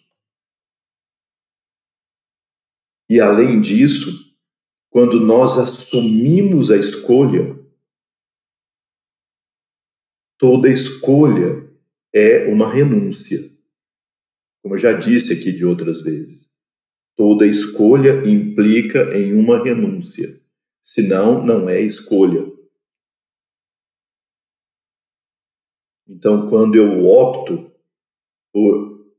[3.07, 4.09] E além disso,
[4.89, 7.63] quando nós assumimos a escolha,
[10.39, 11.71] toda escolha
[12.11, 13.55] é uma renúncia.
[14.63, 16.49] Como eu já disse aqui de outras vezes,
[17.15, 20.41] toda escolha implica em uma renúncia,
[20.81, 22.58] senão não é escolha.
[26.09, 27.71] Então, quando eu opto
[28.51, 29.13] por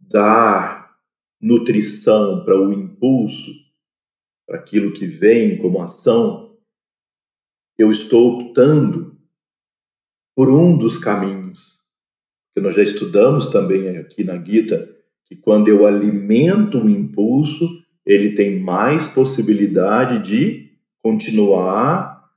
[0.00, 0.98] dar
[1.40, 3.52] nutrição para o impulso,
[4.44, 6.58] para aquilo que vem como ação,
[7.78, 9.16] eu estou optando
[10.34, 11.78] por um dos caminhos.
[12.52, 14.92] Que nós já estudamos também aqui na Gita,
[15.24, 17.64] que quando eu alimento o impulso,
[18.04, 22.28] ele tem mais possibilidade de continuar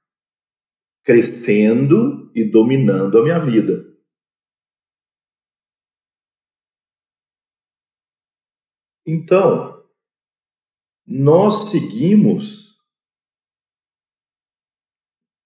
[1.04, 3.96] crescendo e dominando a minha vida.
[9.08, 9.84] Então,
[11.08, 12.66] nós seguimos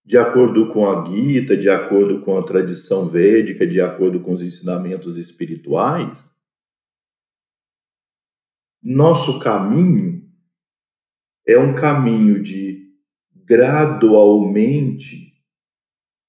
[0.03, 4.41] de acordo com a Gita, de acordo com a tradição védica, de acordo com os
[4.41, 6.27] ensinamentos espirituais,
[8.81, 10.27] nosso caminho
[11.45, 12.91] é um caminho de
[13.35, 15.28] gradualmente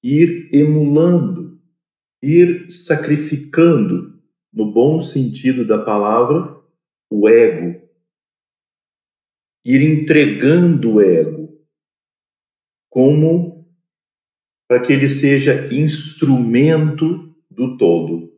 [0.02, 1.60] ir emulando,
[2.22, 4.20] ir sacrificando,
[4.52, 6.58] no bom sentido da palavra,
[7.10, 7.80] o ego,
[9.64, 11.40] ir entregando o ego
[12.88, 13.68] como
[14.68, 18.30] para que ele seja instrumento do todo.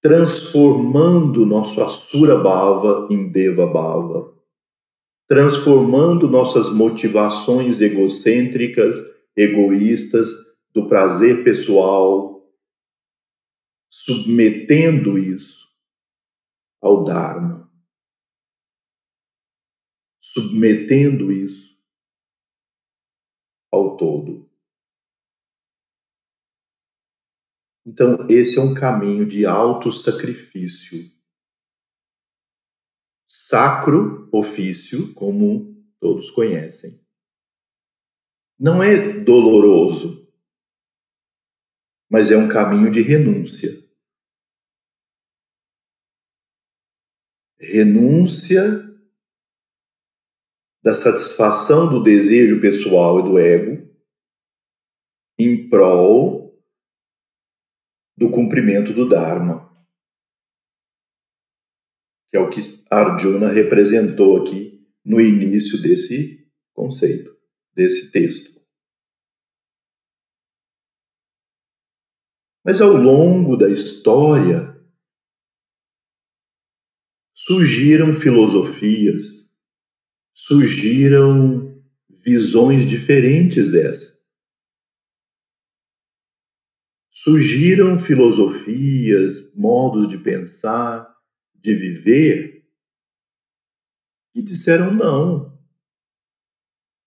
[0.00, 4.37] Transformando nosso Asura Bhava em Deva Bhava,
[5.28, 8.96] transformando nossas motivações egocêntricas,
[9.36, 10.30] egoístas,
[10.72, 12.50] do prazer pessoal,
[13.90, 15.68] submetendo isso
[16.80, 17.70] ao Dharma,
[20.20, 21.76] submetendo isso
[23.72, 24.48] ao todo.
[27.84, 31.10] Então, esse é um caminho de auto-sacrifício.
[33.48, 37.02] Sacro ofício, como todos conhecem.
[38.60, 40.30] Não é doloroso,
[42.10, 43.70] mas é um caminho de renúncia.
[47.58, 48.86] Renúncia
[50.82, 53.88] da satisfação do desejo pessoal e do ego
[55.38, 56.54] em prol
[58.14, 59.67] do cumprimento do Dharma,
[62.30, 62.60] que é o que
[62.90, 67.34] Arjuna representou aqui no início desse conceito,
[67.74, 68.58] desse texto.
[72.64, 74.78] Mas ao longo da história
[77.34, 79.24] surgiram filosofias,
[80.34, 84.18] surgiram visões diferentes dessa.
[87.10, 91.17] Surgiram filosofias, modos de pensar,
[91.60, 92.66] de viver
[94.32, 95.58] que disseram não.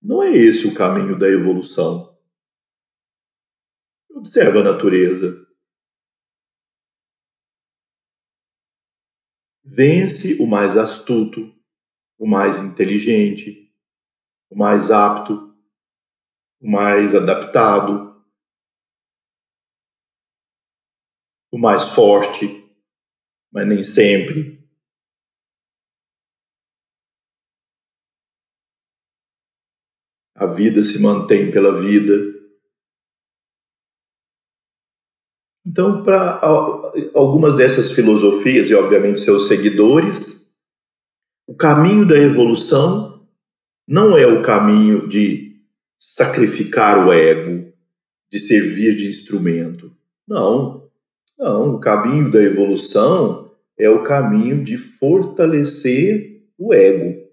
[0.01, 2.17] Não é esse o caminho da evolução.
[4.09, 5.47] Observa a natureza.
[9.63, 11.55] Vence o mais astuto,
[12.17, 13.73] o mais inteligente,
[14.49, 15.55] o mais apto,
[16.59, 18.21] o mais adaptado,
[21.49, 22.60] o mais forte,
[23.51, 24.61] mas nem sempre.
[30.35, 32.13] A vida se mantém pela vida.
[35.65, 36.41] Então, para
[37.13, 40.51] algumas dessas filosofias e, obviamente, seus seguidores,
[41.45, 43.27] o caminho da evolução
[43.87, 45.61] não é o caminho de
[45.99, 47.71] sacrificar o ego,
[48.31, 49.95] de servir de instrumento.
[50.27, 50.80] Não.
[51.41, 57.27] Não, o caminho da evolução é o caminho de fortalecer o ego.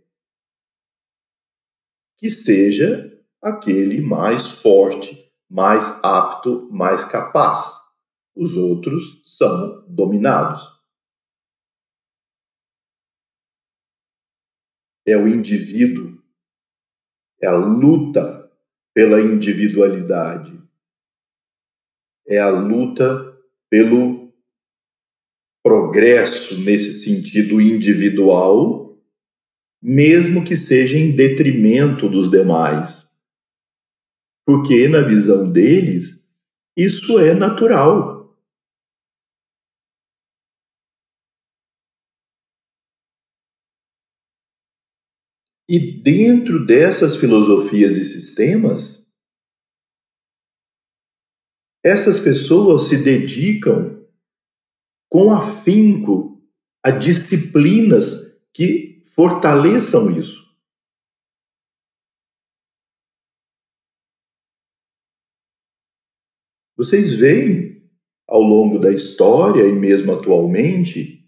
[2.17, 7.77] Que seja aquele mais forte, mais apto, mais capaz.
[8.35, 10.67] Os outros são dominados.
[15.07, 16.19] É o indivíduo,
[17.43, 18.51] é a luta
[18.95, 20.59] pela individualidade,
[22.27, 23.28] é a luta
[23.71, 24.33] pelo
[25.63, 28.99] progresso nesse sentido individual,
[29.83, 33.07] mesmo que seja em detrimento dos demais.
[34.47, 36.19] Porque, na visão deles,
[36.77, 38.19] isso é natural.
[45.69, 48.98] E dentro dessas filosofias e sistemas,
[51.83, 54.07] essas pessoas se dedicam
[55.09, 56.43] com afinco
[56.83, 60.47] a disciplinas que fortaleçam isso.
[66.77, 67.83] Vocês veem
[68.27, 71.27] ao longo da história e mesmo atualmente,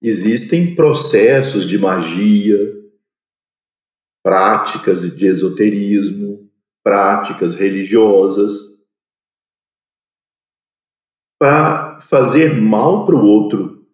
[0.00, 2.58] existem processos de magia,
[4.24, 6.50] práticas de esoterismo,
[6.82, 8.71] práticas religiosas
[11.42, 13.84] para fazer mal para o outro.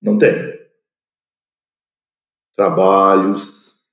[0.00, 0.30] Não tem.
[2.54, 3.84] Trabalhos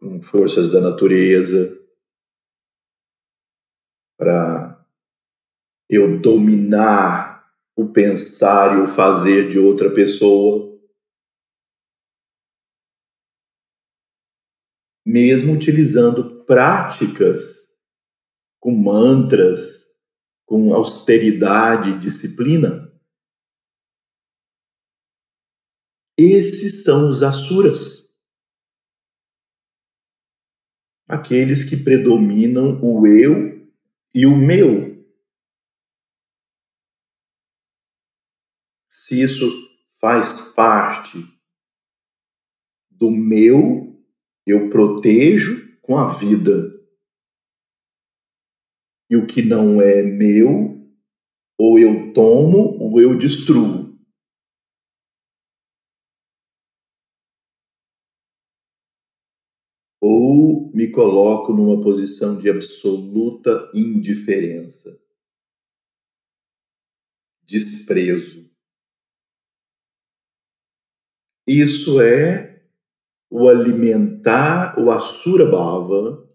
[0.00, 1.78] com forças da natureza
[4.16, 4.82] para
[5.90, 10.80] eu dominar o pensar e o fazer de outra pessoa.
[15.04, 17.67] Mesmo utilizando práticas
[18.60, 19.86] com mantras,
[20.44, 22.88] com austeridade disciplina.
[26.16, 28.08] Esses são os asuras.
[31.06, 33.70] Aqueles que predominam o eu
[34.14, 35.06] e o meu.
[38.90, 39.46] Se isso
[40.00, 41.18] faz parte
[42.90, 44.04] do meu,
[44.44, 46.77] eu protejo com a vida
[49.10, 50.78] e o que não é meu,
[51.58, 53.88] ou eu tomo ou eu destruo.
[60.00, 65.00] Ou me coloco numa posição de absoluta indiferença,
[67.42, 68.48] desprezo.
[71.46, 72.62] Isso é
[73.30, 76.27] o alimentar o Asura Bhava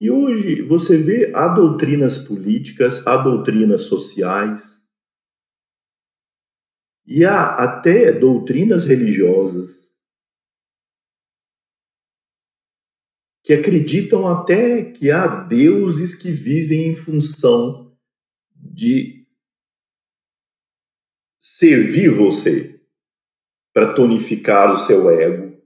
[0.00, 4.76] e hoje você vê há doutrinas políticas, há doutrinas sociais,
[7.06, 9.86] e há até doutrinas religiosas
[13.44, 17.96] que acreditam até que há deuses que vivem em função
[18.52, 19.24] de
[21.40, 22.84] servir você
[23.72, 25.62] para tonificar o seu ego.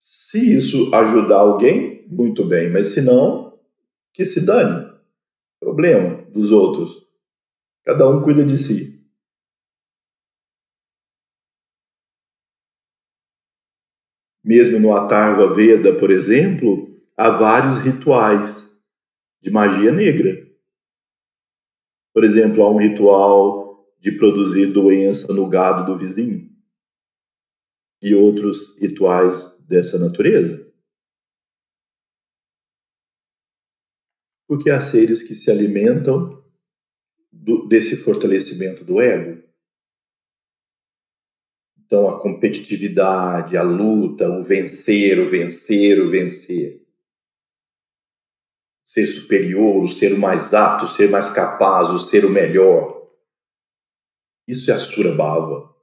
[0.00, 3.58] Se isso ajudar alguém, muito bem, mas se não,
[4.12, 4.92] que se dane.
[5.58, 7.06] Problema dos outros.
[7.84, 9.02] Cada um cuida de si.
[14.44, 18.68] Mesmo no Atarva Veda, por exemplo, há vários rituais
[19.40, 20.46] de magia negra.
[22.12, 26.50] Por exemplo, há um ritual de produzir doença no gado do vizinho
[28.02, 30.61] e outros rituais dessa natureza.
[34.52, 36.44] Porque há seres que se alimentam
[37.32, 39.42] do, desse fortalecimento do ego.
[41.78, 46.86] Então, a competitividade, a luta, o vencer, o vencer, o vencer.
[48.84, 53.10] Ser superior, o ser o mais apto, o ser mais capaz, o ser o melhor.
[54.46, 55.74] Isso é a Sura Bhava.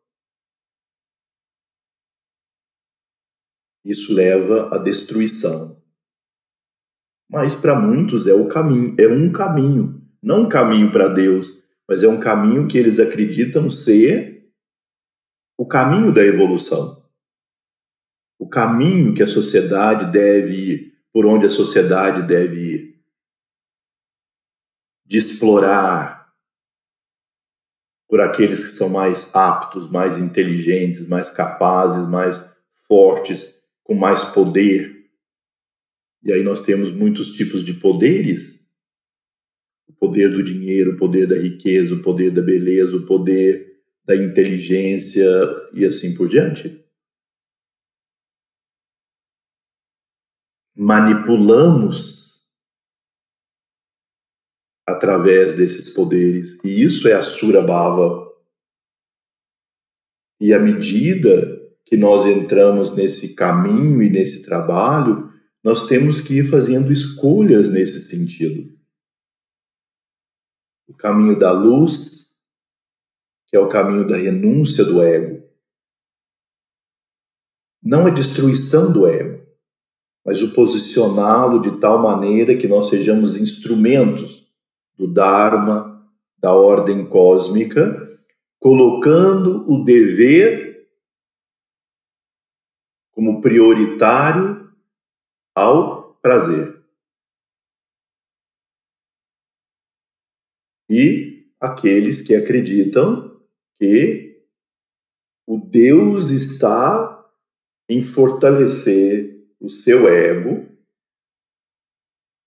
[3.84, 5.79] Isso leva à destruição.
[7.30, 11.48] Mas para muitos é o caminho, é um caminho, não um caminho para Deus,
[11.88, 14.50] mas é um caminho que eles acreditam ser
[15.58, 17.06] o caminho da evolução.
[18.40, 23.00] O caminho que a sociedade deve ir, por onde a sociedade deve ir.
[25.06, 26.34] De explorar
[28.08, 32.44] por aqueles que são mais aptos, mais inteligentes, mais capazes, mais
[32.88, 33.54] fortes,
[33.84, 34.99] com mais poder.
[36.24, 38.60] E aí nós temos muitos tipos de poderes:
[39.88, 43.70] o poder do dinheiro, o poder da riqueza, o poder da beleza, o poder
[44.06, 45.26] da inteligência
[45.74, 46.84] e assim por diante.
[50.76, 52.20] Manipulamos
[54.88, 58.28] através desses poderes, e isso é a Sura Bhava.
[60.42, 65.29] E à medida que nós entramos nesse caminho e nesse trabalho,
[65.64, 68.78] nós temos que ir fazendo escolhas nesse sentido.
[70.88, 72.34] O caminho da luz,
[73.48, 75.48] que é o caminho da renúncia do ego.
[77.82, 79.46] Não a destruição do ego,
[80.26, 84.48] mas o posicioná-lo de tal maneira que nós sejamos instrumentos
[84.98, 85.90] do Dharma,
[86.38, 88.08] da ordem cósmica,
[88.60, 90.88] colocando o dever
[93.12, 94.59] como prioritário
[95.56, 96.84] ao prazer.
[100.90, 103.40] E aqueles que acreditam
[103.76, 104.44] que
[105.46, 107.16] o Deus está
[107.88, 110.68] em fortalecer o seu ego,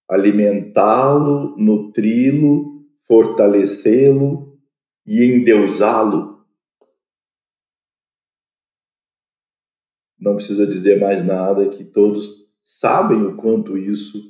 [0.09, 4.59] alimentá-lo, nutri-lo, fortalecê-lo
[5.07, 6.33] e endeusá-lo
[10.23, 14.21] não precisa dizer mais nada, que todos sabem o quanto isso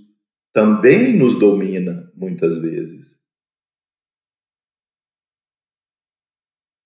[0.53, 3.19] também nos domina muitas vezes.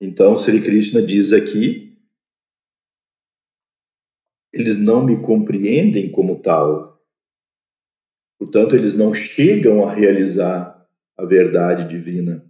[0.01, 1.87] Então, Sri Krishna diz aqui:
[4.57, 6.99] eles não me compreendem como tal.
[8.39, 10.87] Portanto, eles não chegam a realizar
[11.17, 12.45] a verdade divina.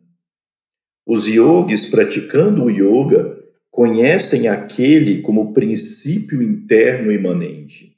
[1.05, 7.96] Os yogis praticando o yoga conhecem aquele como princípio interno imanente.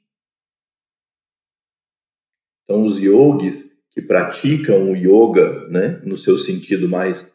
[2.69, 7.25] Então, os yogis que praticam o yoga, né, no seu sentido mais,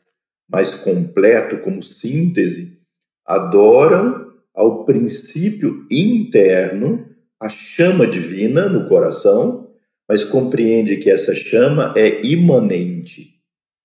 [0.48, 2.78] mais completo, como síntese,
[3.26, 7.08] adoram ao princípio interno,
[7.40, 9.74] a chama divina no coração,
[10.08, 13.34] mas compreende que essa chama é imanente.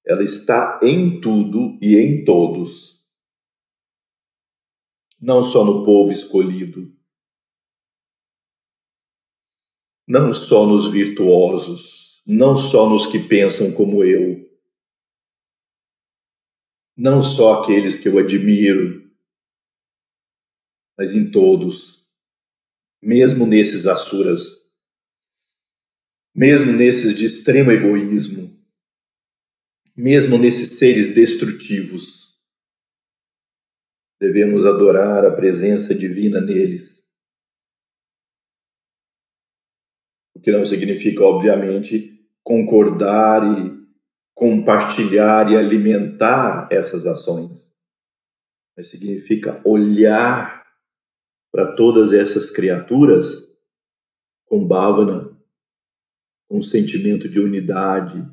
[0.05, 2.99] Ela está em tudo e em todos
[5.21, 6.93] não só no povo escolhido,
[10.09, 14.43] não só nos virtuosos, não só nos que pensam como eu,
[16.97, 19.07] não só aqueles que eu admiro,
[20.97, 22.09] mas em todos,
[22.99, 24.41] mesmo nesses asuras,
[26.35, 28.59] mesmo nesses de extremo egoísmo,
[29.95, 32.35] mesmo nesses seres destrutivos.
[34.19, 36.98] Devemos adorar a presença divina neles.
[40.39, 43.77] O que não significa, obviamente, concordar e
[44.33, 47.69] compartilhar e alimentar essas ações,
[48.75, 50.65] mas significa olhar
[51.51, 53.25] para todas essas criaturas
[54.45, 55.37] com bhavana,
[56.49, 58.25] um sentimento de unidade,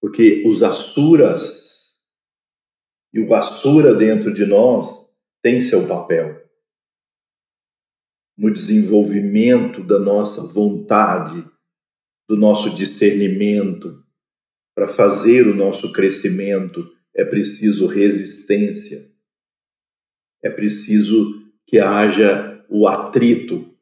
[0.00, 1.94] porque os asuras
[3.12, 5.06] e o Asura dentro de nós
[5.42, 6.47] tem seu papel
[8.38, 11.44] no desenvolvimento da nossa vontade,
[12.28, 14.04] do nosso discernimento.
[14.76, 19.10] Para fazer o nosso crescimento é preciso resistência,
[20.40, 23.76] é preciso que haja o atrito.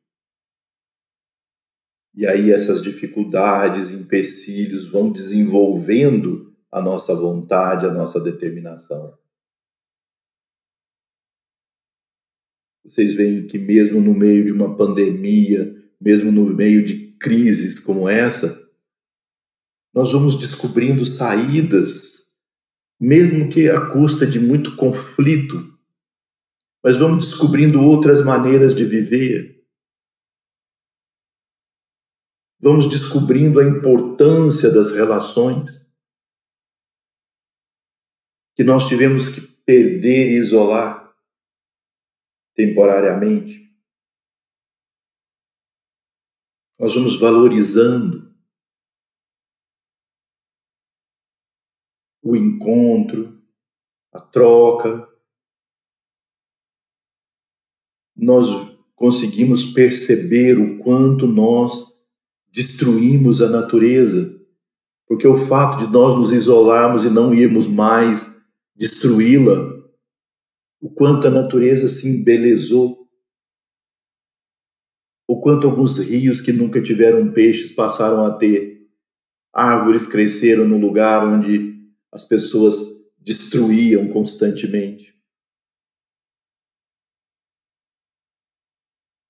[2.14, 9.18] E aí essas dificuldades, empecilhos vão desenvolvendo a nossa vontade, a nossa determinação.
[12.86, 18.08] Vocês veem que, mesmo no meio de uma pandemia, mesmo no meio de crises como
[18.08, 18.64] essa,
[19.92, 22.24] nós vamos descobrindo saídas,
[23.00, 25.76] mesmo que à custa de muito conflito,
[26.82, 29.64] mas vamos descobrindo outras maneiras de viver.
[32.60, 35.84] Vamos descobrindo a importância das relações
[38.54, 41.05] que nós tivemos que perder e isolar
[42.56, 43.70] temporariamente.
[46.80, 48.34] Nós vamos valorizando
[52.22, 53.40] o encontro,
[54.12, 55.08] a troca.
[58.16, 61.72] Nós conseguimos perceber o quanto nós
[62.50, 64.34] destruímos a natureza,
[65.06, 68.34] porque o fato de nós nos isolarmos e não irmos mais
[68.74, 69.75] destruí-la,
[70.80, 73.08] o quanto a natureza se embelezou,
[75.28, 78.86] o quanto alguns rios que nunca tiveram peixes passaram a ter,
[79.52, 81.76] árvores cresceram no lugar onde
[82.12, 82.76] as pessoas
[83.18, 85.16] destruíam constantemente.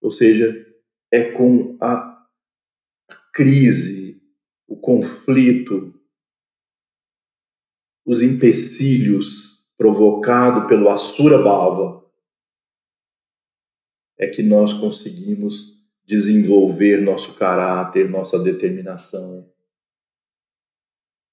[0.02, 0.54] Ou seja,
[1.10, 2.16] é com a
[3.32, 4.22] crise,
[4.66, 5.98] o conflito,
[8.04, 9.45] os empecilhos
[9.76, 12.04] provocado pelo Asura Bhava
[14.18, 19.50] é que nós conseguimos desenvolver nosso caráter, nossa determinação,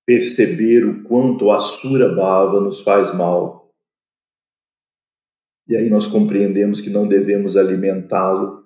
[0.05, 3.73] perceber o quanto o Asura Bhava nos faz mal.
[5.67, 8.63] E aí nós compreendemos que não devemos alimentá-lo,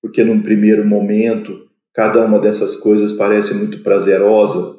[0.00, 4.73] porque num primeiro momento cada uma dessas coisas parece muito prazerosa,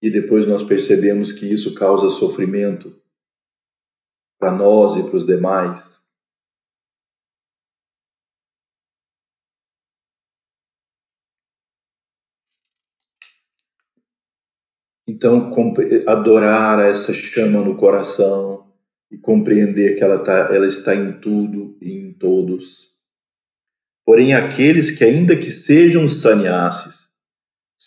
[0.00, 3.00] e depois nós percebemos que isso causa sofrimento
[4.38, 5.98] para nós e para os demais.
[15.06, 15.50] Então,
[16.06, 18.70] adorar essa chama no coração
[19.10, 22.88] e compreender que ela, tá, ela está em tudo e em todos.
[24.04, 26.97] Porém, aqueles que, ainda que sejam sannyasis,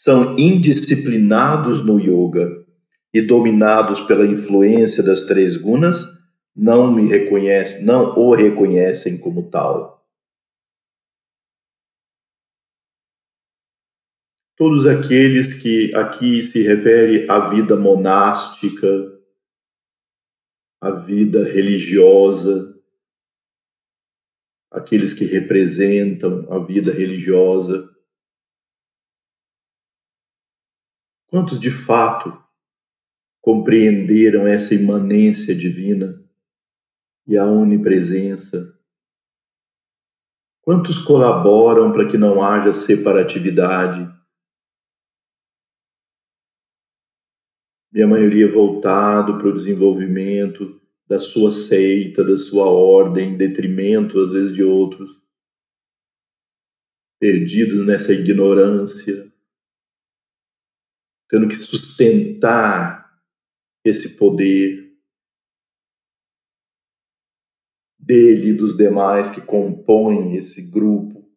[0.03, 2.65] são indisciplinados no yoga
[3.13, 6.03] e dominados pela influência das três gunas,
[6.55, 10.03] não me reconhecem, não o reconhecem como tal.
[14.57, 18.87] Todos aqueles que aqui se refere à vida monástica,
[20.81, 22.75] à vida religiosa,
[24.71, 27.90] aqueles que representam a vida religiosa,
[31.31, 32.37] Quantos de fato
[33.41, 36.21] compreenderam essa imanência divina
[37.25, 38.77] e a onipresença?
[40.61, 44.13] Quantos colaboram para que não haja separatividade?
[47.93, 54.19] E a maioria voltado para o desenvolvimento da sua seita, da sua ordem, em detrimento
[54.19, 55.09] às vezes de outros,
[57.17, 59.30] perdidos nessa ignorância,
[61.31, 63.09] tendo que sustentar
[63.85, 64.93] esse poder
[67.97, 71.31] dele e dos demais que compõem esse grupo.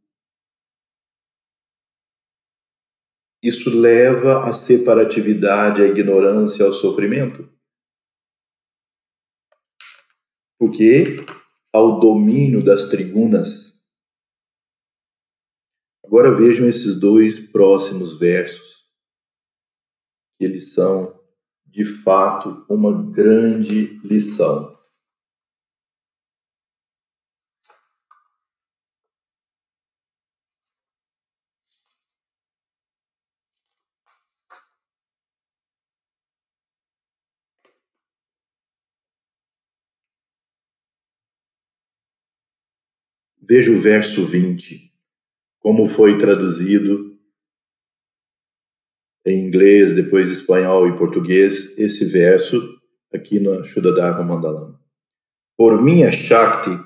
[3.40, 7.48] Isso leva à separatividade, à ignorância, ao sofrimento.
[10.58, 11.16] Porque
[11.72, 13.80] ao domínio das trigunas.
[16.04, 18.83] Agora vejam esses dois próximos versos
[20.38, 21.18] eles são,
[21.66, 24.74] de fato, uma grande lição.
[43.46, 44.90] Veja o verso 20,
[45.60, 47.13] como foi traduzido
[49.26, 52.60] em inglês, depois espanhol e português, esse verso
[53.12, 54.78] aqui no Shuddhadharma Mandalam.
[55.56, 56.78] Por minha Shakti,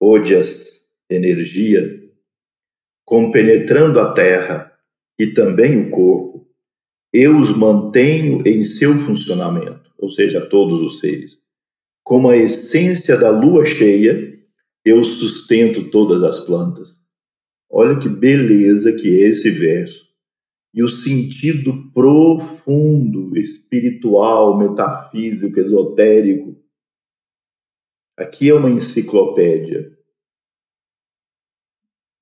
[0.00, 2.02] odias, energia,
[3.06, 4.72] compenetrando a terra
[5.18, 6.46] e também o corpo,
[7.12, 11.38] eu os mantenho em seu funcionamento, ou seja, todos os seres.
[12.02, 14.32] Como a essência da lua cheia,
[14.84, 17.00] eu sustento todas as plantas.
[17.70, 20.11] Olha que beleza que é esse verso
[20.74, 26.56] e o sentido profundo, espiritual, metafísico, esotérico.
[28.16, 29.96] Aqui é uma enciclopédia.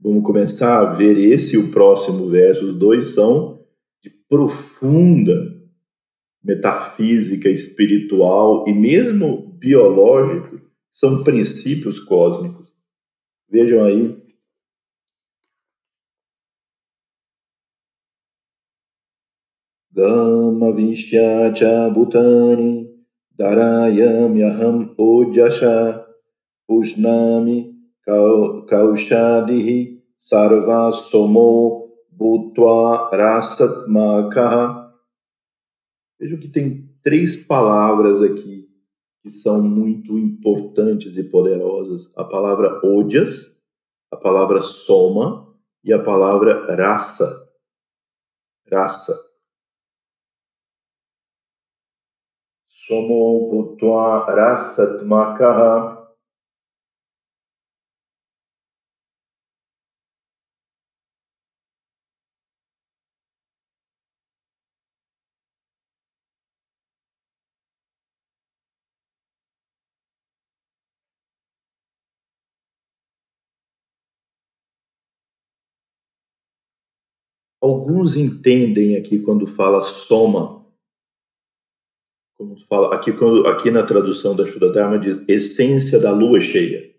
[0.01, 2.67] Vamos começar a ver esse e o próximo verso.
[2.67, 3.65] Os dois são
[4.03, 5.61] de profunda
[6.43, 10.61] metafísica, espiritual e mesmo biológico,
[10.93, 12.73] são princípios cósmicos.
[13.49, 14.20] Vejam aí.
[20.81, 22.89] Gama Vishyacha Bhutani
[23.39, 26.05] Darayamyaham Ojasha
[26.69, 27.75] Pushnami
[28.09, 34.91] Kaushadihi Sarva Somo Bhutva Rasatmakaha
[36.19, 38.69] Vejam que tem três palavras aqui
[39.23, 43.55] que são muito importantes e poderosas: a palavra odias,
[44.11, 45.55] a palavra soma
[45.85, 47.49] e a palavra raça.
[48.71, 49.30] Raça.
[52.91, 56.01] Somo putva rasatmakaha
[77.63, 80.60] Alguns entendem aqui quando fala soma,
[82.41, 83.11] como fala aqui,
[83.47, 86.91] aqui na tradução da Shuddha Dharma diz essência da lua cheia.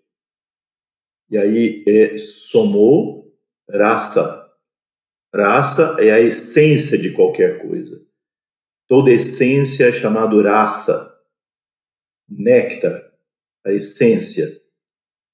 [1.32, 3.36] E aí é somou
[3.68, 4.54] raça.
[5.34, 8.06] Raça é a essência de qualquer coisa.
[8.88, 11.12] Toda essência é chamado raça.
[12.30, 13.12] Néctar,
[13.66, 14.62] a essência.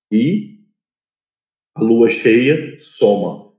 [0.10, 0.64] E
[1.76, 3.54] a lua cheia soma.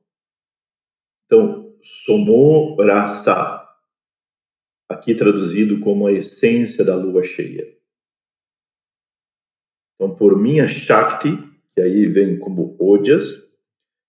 [1.26, 1.76] Então,
[2.06, 3.67] somou rasa,
[4.88, 7.76] aqui traduzido como a essência da lua cheia.
[9.94, 11.30] Então, por minha Shakti,
[11.74, 13.46] que aí vem como Ojas,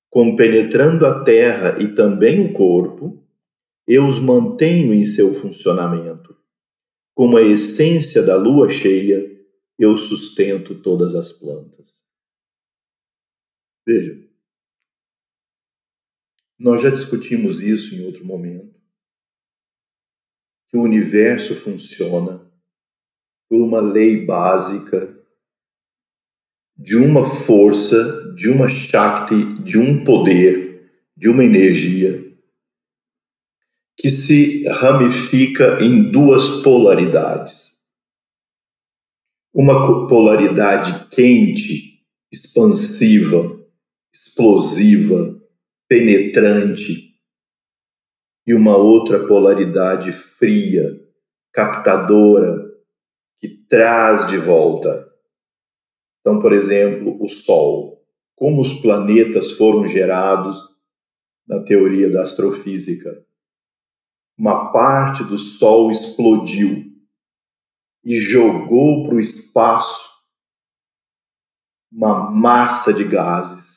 [0.09, 3.23] compenetrando a terra e também o corpo,
[3.87, 6.37] eu os mantenho em seu funcionamento.
[7.15, 9.29] Como a essência da lua cheia,
[9.77, 11.99] eu sustento todas as plantas.
[13.85, 14.29] Veja,
[16.57, 18.78] nós já discutimos isso em outro momento.
[20.69, 22.41] Que o universo funciona
[23.49, 25.17] por uma lei básica
[26.77, 32.29] de uma força, de uma Shakti, de um poder, de uma energia
[33.97, 37.73] que se ramifica em duas polaridades.
[39.53, 42.01] Uma polaridade quente,
[42.31, 43.59] expansiva,
[44.13, 45.37] explosiva,
[45.89, 47.08] penetrante,
[48.49, 50.99] e uma outra polaridade fria,
[51.53, 52.67] captadora,
[53.37, 55.07] que traz de volta.
[56.19, 58.03] Então, por exemplo, o Sol.
[58.35, 60.59] Como os planetas foram gerados
[61.47, 63.23] na teoria da astrofísica?
[64.35, 66.85] Uma parte do Sol explodiu
[68.03, 70.09] e jogou para o espaço
[71.91, 73.68] uma massa de gases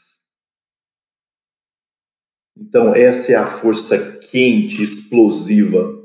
[2.57, 3.98] então, essa é a força
[4.30, 5.98] quente, explosiva,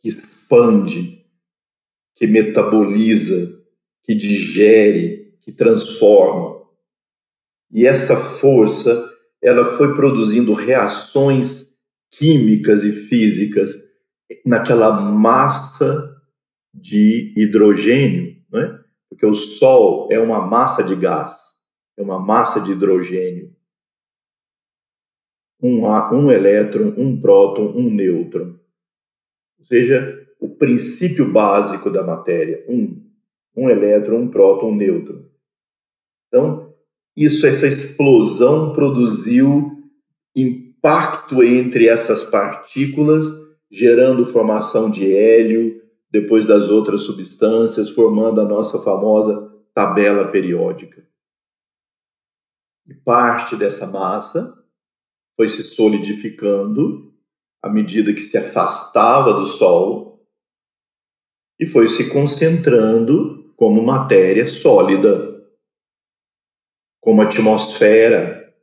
[0.00, 1.24] que expande,
[2.14, 3.62] que metaboliza,
[4.02, 6.62] que digere, que transforma.
[7.70, 9.10] E essa força,
[9.42, 11.66] ela foi produzindo reações
[12.10, 13.72] químicas e físicas
[14.44, 16.14] naquela massa
[16.72, 18.80] de hidrogênio, né?
[19.08, 21.36] porque o Sol é uma massa de gás,
[21.96, 23.55] é uma massa de hidrogênio
[25.60, 28.58] um, um elétron, um próton, um nêutron.
[29.58, 33.02] Ou seja, o princípio básico da matéria, um,
[33.56, 35.24] um elétron, um próton, um nêutron.
[36.28, 36.74] Então,
[37.16, 39.82] isso, essa explosão produziu
[40.34, 43.26] impacto entre essas partículas,
[43.70, 51.06] gerando formação de hélio, depois das outras substâncias, formando a nossa famosa tabela periódica.
[52.86, 54.56] E parte dessa massa
[55.36, 57.14] foi se solidificando
[57.62, 60.26] à medida que se afastava do Sol
[61.58, 65.44] e foi se concentrando como matéria sólida,
[67.00, 68.54] como atmosfera.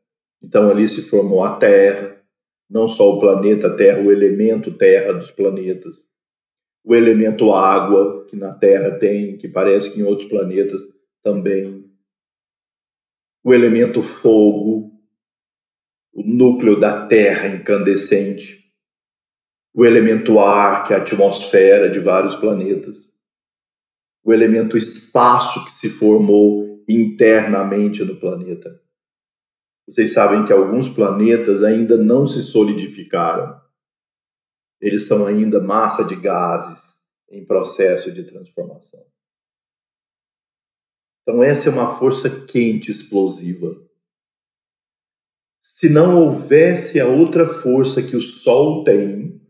[0.42, 2.22] Então ali se formou a Terra,
[2.70, 5.96] não só o planeta Terra, o elemento Terra dos planetas,
[6.84, 10.82] o elemento água que na Terra tem, que parece que em outros planetas
[11.22, 11.90] também,
[13.44, 14.93] o elemento fogo,
[16.14, 18.64] o núcleo da Terra incandescente,
[19.74, 23.12] o elemento ar, que é a atmosfera de vários planetas,
[24.24, 28.80] o elemento espaço que se formou internamente no planeta.
[29.88, 33.60] Vocês sabem que alguns planetas ainda não se solidificaram.
[34.80, 36.94] Eles são ainda massa de gases
[37.30, 39.04] em processo de transformação.
[41.22, 43.76] Então, essa é uma força quente explosiva.
[45.64, 49.42] Se não houvesse a outra força que o Sol tem.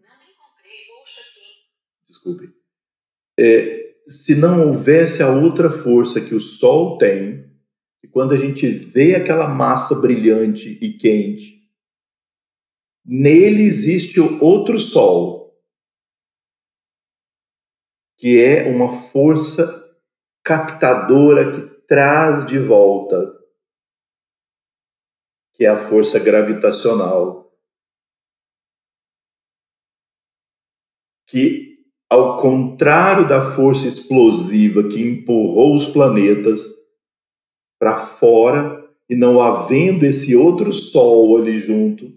[2.07, 2.53] Desculpe.
[3.38, 7.51] É, se não houvesse a outra força que o Sol tem,
[8.03, 11.68] e quando a gente vê aquela massa brilhante e quente,
[13.03, 15.59] nele existe outro Sol,
[18.20, 19.84] que é uma força
[20.43, 23.42] captadora que traz de volta,
[25.54, 27.51] que é a força gravitacional.
[31.28, 31.80] Que,
[32.10, 36.62] ao contrário da força explosiva que empurrou os planetas
[37.80, 42.12] para fora, e não havendo esse outro sol ali junto,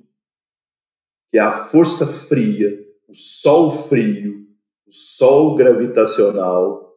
[1.29, 2.79] que é a força fria,
[3.09, 4.47] o sol frio,
[4.87, 6.97] o sol gravitacional,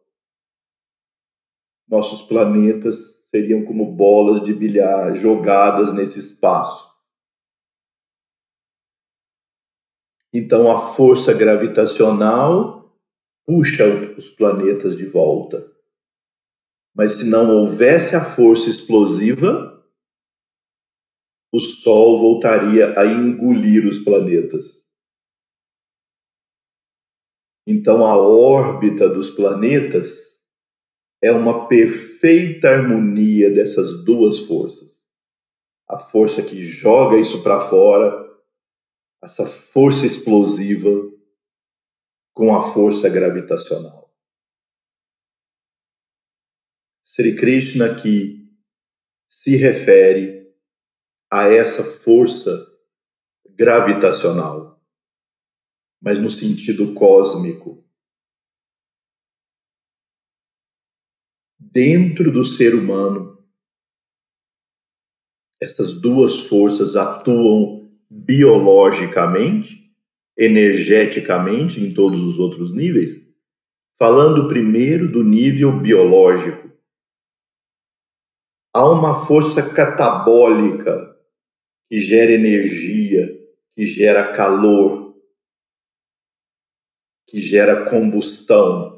[1.88, 6.90] nossos planetas seriam como bolas de bilhar jogadas nesse espaço.
[10.32, 12.94] Então a força gravitacional
[13.46, 13.84] puxa
[14.16, 15.70] os planetas de volta.
[16.94, 19.70] Mas se não houvesse a força explosiva,
[21.52, 24.84] o Sol voltaria a engolir os planetas.
[27.66, 30.29] Então a órbita dos planetas
[31.22, 34.90] é uma perfeita harmonia dessas duas forças.
[35.88, 38.28] A força que joga isso para fora,
[39.22, 40.88] essa força explosiva,
[42.32, 44.10] com a força gravitacional.
[47.04, 48.48] Sri Krishna aqui
[49.28, 50.48] se refere
[51.30, 52.66] a essa força
[53.50, 54.82] gravitacional,
[56.00, 57.84] mas no sentido cósmico
[61.70, 63.38] dentro do ser humano,
[65.62, 69.92] essas duas forças atuam biologicamente,
[70.36, 73.14] energeticamente, em todos os outros níveis.
[73.98, 76.72] Falando primeiro do nível biológico,
[78.72, 81.14] há uma força catabólica
[81.88, 83.28] que gera energia,
[83.74, 85.14] que gera calor,
[87.26, 88.89] que gera combustão.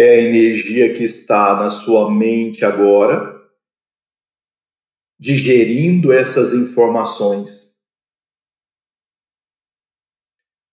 [0.00, 3.38] É a energia que está na sua mente agora,
[5.18, 7.70] digerindo essas informações.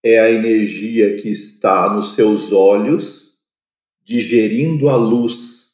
[0.04, 3.38] É a energia que está nos seus olhos,
[4.04, 5.74] digerindo a luz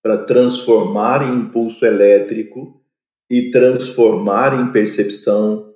[0.00, 2.80] para transformar em impulso elétrico
[3.28, 5.74] e transformar em percepção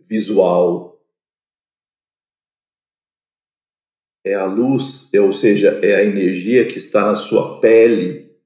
[0.00, 0.87] visual,
[4.24, 8.36] é a luz, é, ou seja, é a energia que está na sua pele,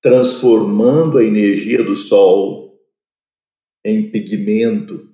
[0.00, 2.80] transformando a energia do sol
[3.84, 5.12] em pigmento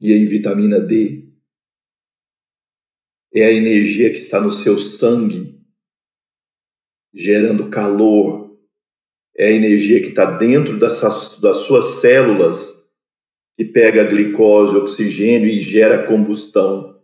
[0.00, 1.28] e em vitamina D.
[3.34, 5.60] É a energia que está no seu sangue,
[7.14, 8.58] gerando calor.
[9.36, 11.00] É a energia que está dentro das,
[11.38, 12.74] das suas células,
[13.56, 16.97] que pega glicose, oxigênio e gera combustão.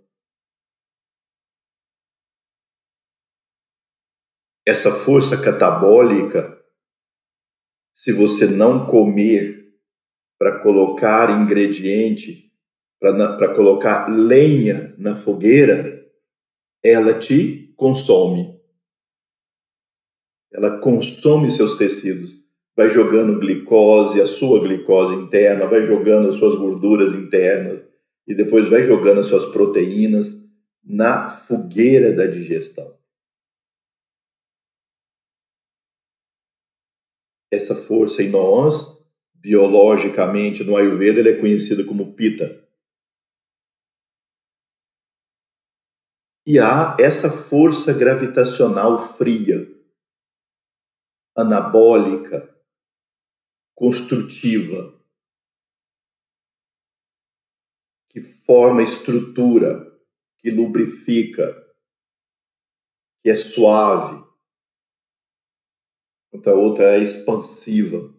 [4.67, 6.59] Essa força catabólica,
[7.93, 9.73] se você não comer
[10.39, 12.51] para colocar ingrediente,
[12.99, 16.03] para colocar lenha na fogueira,
[16.83, 18.59] ela te consome.
[20.53, 22.33] Ela consome seus tecidos,
[22.77, 27.83] vai jogando glicose, a sua glicose interna, vai jogando as suas gorduras internas
[28.27, 30.35] e depois vai jogando as suas proteínas
[30.83, 32.94] na fogueira da digestão.
[37.55, 38.95] Essa força em nós,
[39.35, 42.65] biologicamente no Ayurveda, ele é conhecido como Pitta.
[46.47, 49.67] E há essa força gravitacional fria,
[51.37, 52.55] anabólica,
[53.75, 54.95] construtiva,
[58.11, 59.93] que forma estrutura,
[60.39, 61.53] que lubrifica,
[63.23, 64.24] que é suave,
[66.35, 68.13] enquanto a outra é expansiva,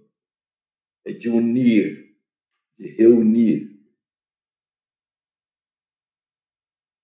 [1.06, 2.16] é de unir,
[2.80, 3.78] de reunir.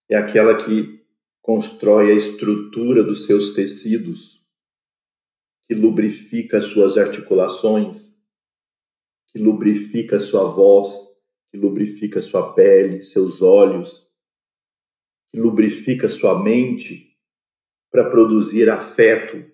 [0.10, 1.06] É aquela que
[1.42, 4.42] constrói a estrutura dos seus tecidos
[5.68, 8.14] que lubrifica as suas articulações,
[9.28, 10.94] que lubrifica sua voz,
[11.50, 14.06] que lubrifica sua pele, seus olhos,
[15.32, 17.18] que lubrifica sua mente
[17.90, 19.50] para produzir afeto,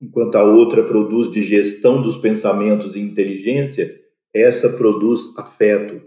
[0.00, 6.06] enquanto a outra produz digestão dos pensamentos e inteligência, essa produz afeto,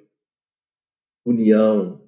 [1.26, 2.07] união,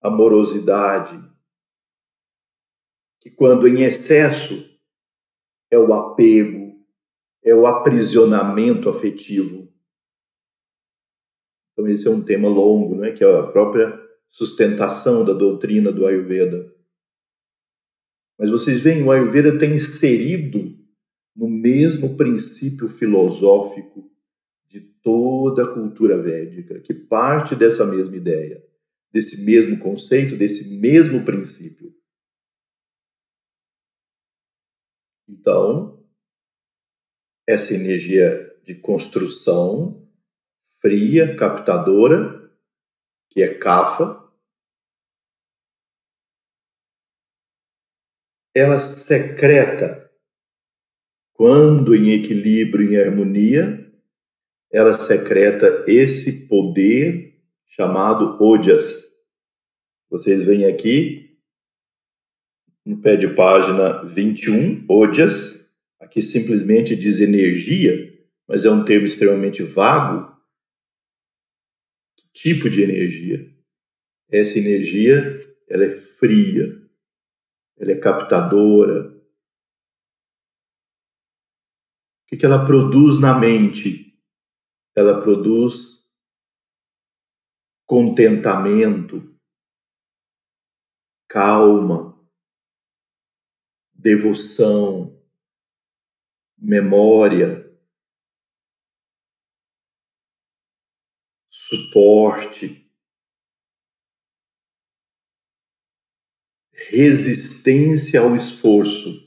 [0.00, 1.18] amorosidade,
[3.20, 4.54] que quando em excesso
[5.70, 6.84] é o apego,
[7.42, 9.72] é o aprisionamento afetivo.
[11.72, 13.98] Então esse é um tema longo, né, que é a própria
[14.30, 16.73] sustentação da doutrina do Ayurveda.
[18.38, 20.76] Mas vocês veem, o Ayurveda tem inserido
[21.34, 24.10] no mesmo princípio filosófico
[24.68, 28.64] de toda a cultura védica, que parte dessa mesma ideia,
[29.12, 31.94] desse mesmo conceito, desse mesmo princípio.
[35.28, 36.04] Então,
[37.46, 40.08] essa energia de construção
[40.80, 42.50] fria, captadora,
[43.30, 44.23] que é Kapha,
[48.54, 50.08] ela secreta
[51.32, 53.92] quando em equilíbrio, em harmonia,
[54.70, 59.04] ela secreta esse poder chamado Ojas.
[60.08, 61.36] Vocês veem aqui
[62.86, 65.60] no pé de página 21, Ojas,
[65.98, 68.12] aqui simplesmente diz energia,
[68.46, 70.32] mas é um termo extremamente vago.
[72.16, 73.52] Que tipo de energia?
[74.30, 76.83] Essa energia, ela é fria,
[77.76, 79.14] ela é captadora.
[82.22, 84.18] O que, que ela produz na mente?
[84.96, 85.94] Ela produz
[87.86, 89.36] contentamento,
[91.28, 92.18] calma,
[93.92, 95.20] devoção,
[96.56, 97.64] memória,
[101.50, 102.83] suporte,
[106.90, 109.22] resistência ao esforço.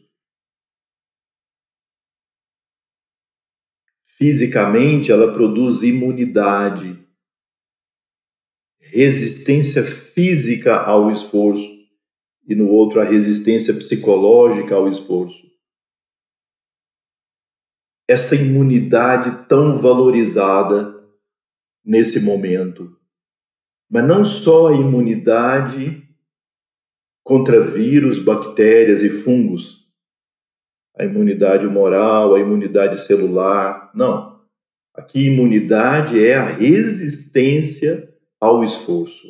[4.05, 7.05] Fisicamente, ela produz imunidade,
[8.79, 11.77] resistência física ao esforço
[12.47, 15.45] e no outro a resistência psicológica ao esforço.
[18.07, 20.95] Essa imunidade tão valorizada
[21.84, 22.97] nesse momento.
[23.89, 26.06] Mas não só a imunidade
[27.28, 29.86] contra vírus, bactérias e fungos,
[30.95, 34.48] a imunidade moral, a imunidade celular, não.
[34.94, 39.28] Aqui imunidade é a resistência ao esforço.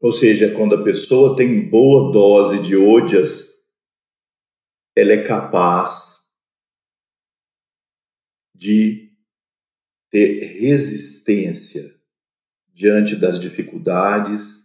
[0.00, 3.54] Ou seja, quando a pessoa tem boa dose de ódias,
[4.96, 6.18] ela é capaz
[8.52, 9.12] de
[10.10, 11.94] ter resistência
[12.74, 14.59] diante das dificuldades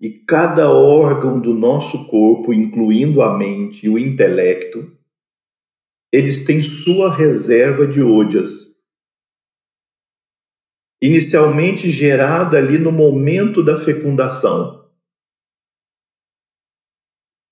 [0.00, 4.96] e cada órgão do nosso corpo, incluindo a mente e o intelecto,
[6.12, 8.68] eles têm sua reserva de ódias
[11.00, 14.88] inicialmente gerada ali no momento da fecundação.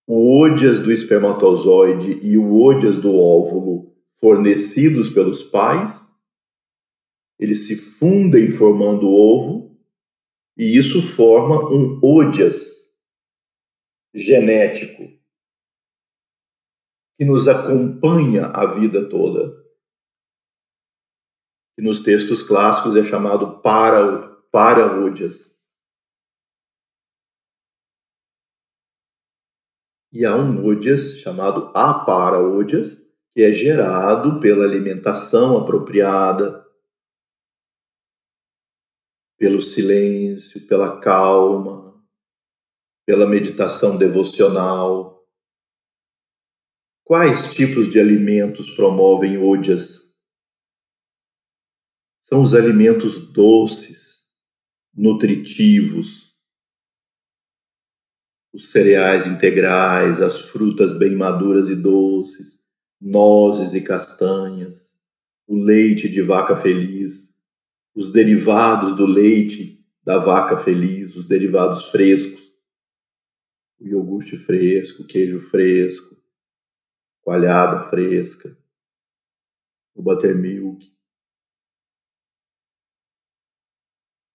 [0.07, 6.07] O ódias do espermatozoide e o ódias do óvulo fornecidos pelos pais,
[7.39, 9.66] eles se fundem formando o ovo
[10.57, 12.75] e isso forma um ódias
[14.15, 15.03] genético
[17.19, 19.67] que nos acompanha a vida toda
[21.77, 25.55] que nos textos clássicos é chamado para, paraúdias.
[30.11, 32.97] E há um údias chamado aparaúdias,
[33.35, 36.66] que é gerado pela alimentação apropriada,
[39.39, 41.95] pelo silêncio, pela calma,
[43.07, 45.25] pela meditação devocional.
[47.05, 50.07] Quais tipos de alimentos promovem údias?
[52.29, 54.25] são os alimentos doces,
[54.93, 56.35] nutritivos,
[58.53, 62.61] os cereais integrais, as frutas bem maduras e doces,
[63.01, 64.91] nozes e castanhas,
[65.47, 67.33] o leite de vaca feliz,
[67.97, 72.53] os derivados do leite da vaca feliz, os derivados frescos,
[73.81, 76.15] o iogurte fresco, o queijo fresco,
[77.23, 78.57] coalhada fresca,
[79.95, 80.95] o buttermilk,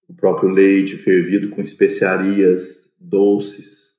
[0.08, 3.92] o próprio leite fervido com especiarias doces.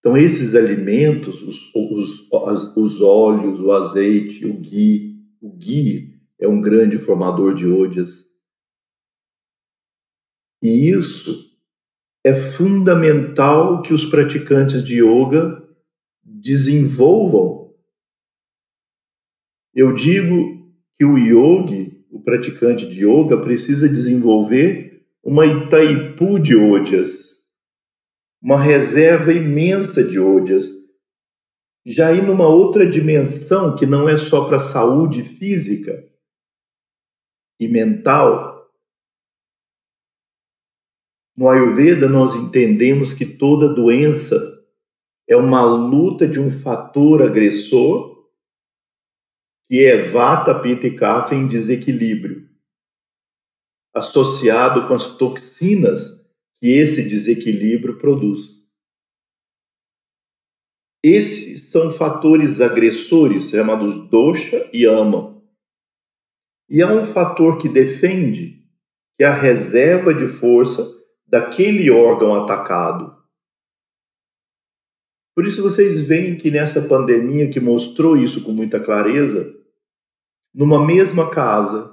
[0.00, 6.13] Então, esses alimentos, os, os, os óleos, o azeite, o ghee, o ghee
[6.44, 8.26] é um grande formador de odias.
[10.62, 11.50] E isso
[12.24, 15.62] é fundamental que os praticantes de yoga
[16.22, 17.74] desenvolvam.
[19.74, 27.42] Eu digo que o yogi, o praticante de yoga, precisa desenvolver uma Itaipu de odias,
[28.40, 30.70] uma reserva imensa de odias,
[31.86, 36.13] já ir numa outra dimensão que não é só para a saúde física
[37.64, 38.54] e mental,
[41.36, 44.62] no Ayurveda, nós entendemos que toda doença
[45.28, 48.14] é uma luta de um fator agressor
[49.68, 52.48] que é Vata, Pitta e Kapha em desequilíbrio,
[53.92, 56.24] associado com as toxinas
[56.60, 58.54] que esse desequilíbrio produz.
[61.02, 65.33] Esses são fatores agressores chamados dosha e ama.
[66.68, 68.64] E há um fator que defende,
[69.16, 70.86] que é a reserva de força
[71.26, 73.14] daquele órgão atacado.
[75.34, 79.52] Por isso vocês veem que nessa pandemia que mostrou isso com muita clareza,
[80.54, 81.92] numa mesma casa,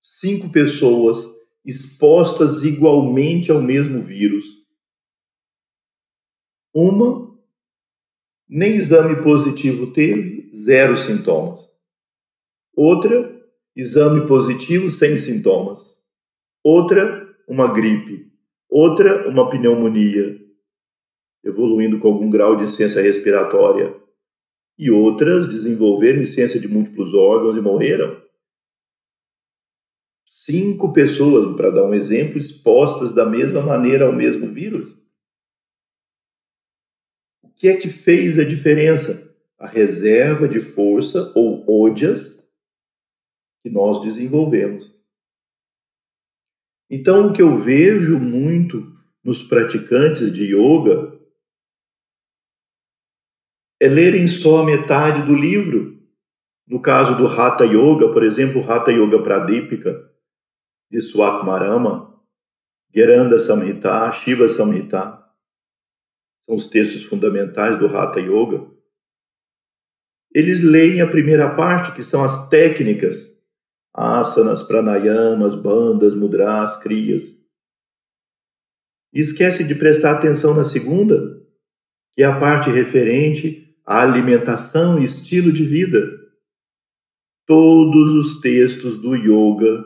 [0.00, 1.26] cinco pessoas
[1.64, 4.44] expostas igualmente ao mesmo vírus.
[6.72, 7.34] Uma
[8.48, 11.68] nem exame positivo teve, zero sintomas.
[12.76, 13.33] Outra,
[13.76, 15.98] exame positivo sem sintomas.
[16.62, 18.24] Outra, uma gripe
[18.74, 20.36] outra uma pneumonia,
[21.44, 23.94] evoluindo com algum grau de ciência respiratória,
[24.76, 28.20] e outras desenvolveram ciência de múltiplos órgãos e morreram.
[30.26, 34.92] Cinco pessoas, para dar um exemplo, expostas da mesma maneira ao mesmo vírus.
[37.44, 39.32] O que é que fez a diferença?
[39.56, 42.33] A reserva de força, ou odias,
[43.64, 44.94] que nós desenvolvemos.
[46.90, 51.18] Então, o que eu vejo muito nos praticantes de yoga
[53.80, 55.98] é lerem só a metade do livro.
[56.66, 60.12] No caso do Hatha Yoga, por exemplo, Hatha Yoga Pradipika,
[60.90, 62.22] de Swatmarama,
[62.94, 65.24] Geranda Samhita, Shiva Samhita,
[66.46, 68.70] são os textos fundamentais do Hatha Yoga.
[70.34, 73.33] Eles leem a primeira parte, que são as técnicas
[73.94, 77.22] asanas, pranayamas, bandas, mudras, crias.
[79.12, 81.40] E esquece de prestar atenção na segunda,
[82.12, 86.10] que é a parte referente à alimentação e estilo de vida.
[87.46, 89.84] Todos os textos do yoga,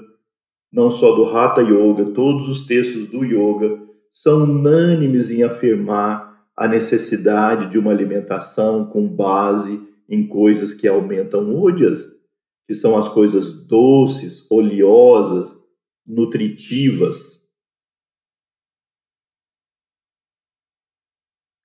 [0.73, 3.79] não só do Hatha Yoga, todos os textos do yoga
[4.15, 11.55] são unânimes em afirmar a necessidade de uma alimentação com base em coisas que aumentam
[11.55, 12.18] odias
[12.69, 15.59] que são as coisas doces, oleosas,
[16.07, 17.43] nutritivas.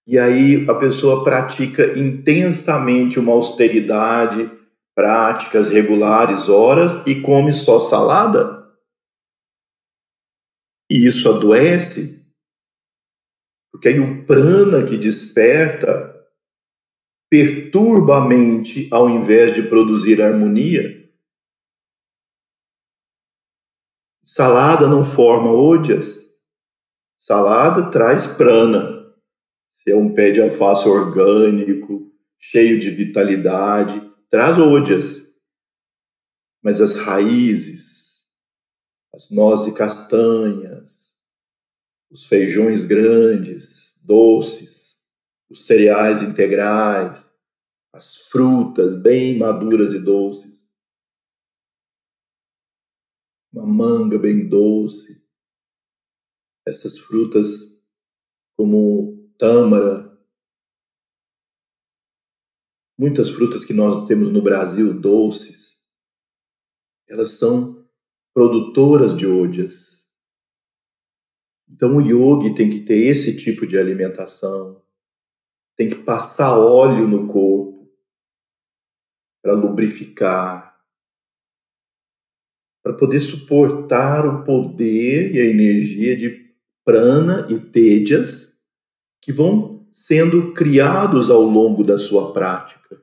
[0.07, 4.49] E aí a pessoa pratica intensamente uma austeridade,
[4.95, 8.63] práticas regulares, horas, e come só salada.
[10.89, 12.25] E isso adoece,
[13.73, 16.12] porque aí o prana que desperta
[17.33, 21.11] perturba a mente ao invés de produzir harmonia.
[24.23, 26.31] Salada não forma odias.
[27.17, 29.11] Salada traz prana.
[29.73, 33.99] Se é um pé de alface orgânico, cheio de vitalidade,
[34.29, 35.27] traz odias.
[36.61, 38.23] Mas as raízes,
[39.11, 41.11] as nozes castanhas,
[42.11, 44.82] os feijões grandes, doces,
[45.53, 47.31] os cereais integrais,
[47.93, 50.67] as frutas bem maduras e doces,
[53.53, 55.23] uma manga bem doce,
[56.65, 57.71] essas frutas
[58.57, 60.19] como tâmara,
[62.97, 65.79] muitas frutas que nós temos no Brasil doces,
[67.07, 67.87] elas são
[68.33, 70.03] produtoras de odias.
[71.69, 74.82] Então o yogi tem que ter esse tipo de alimentação,
[75.75, 77.91] tem que passar óleo no corpo
[79.41, 80.79] para lubrificar,
[82.83, 86.53] para poder suportar o poder e a energia de
[86.85, 88.53] prana e tejas
[89.21, 93.01] que vão sendo criados ao longo da sua prática.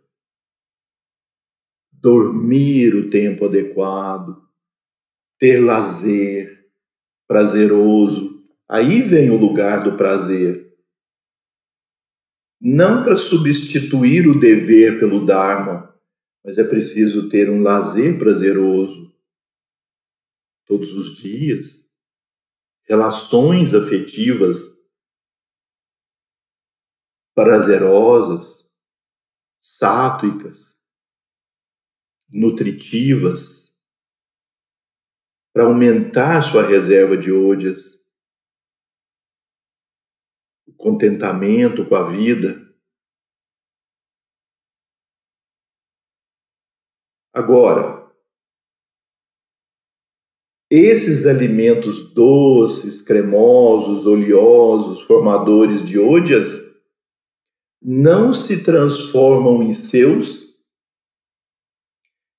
[1.92, 4.42] Dormir o tempo adequado,
[5.38, 6.68] ter lazer
[7.26, 10.69] prazeroso, aí vem o lugar do prazer
[12.60, 15.98] não para substituir o dever pelo Dharma,
[16.44, 19.10] mas é preciso ter um lazer prazeroso
[20.66, 21.82] todos os dias,
[22.84, 24.58] relações afetivas
[27.34, 28.68] prazerosas,
[29.62, 30.76] sátuicas,
[32.28, 33.74] nutritivas,
[35.52, 37.99] para aumentar sua reserva de odias
[40.81, 42.69] contentamento com a vida.
[47.32, 48.11] Agora,
[50.70, 56.48] esses alimentos doces, cremosos, oleosos, formadores de ôdias,
[57.82, 60.44] não se transformam em seus,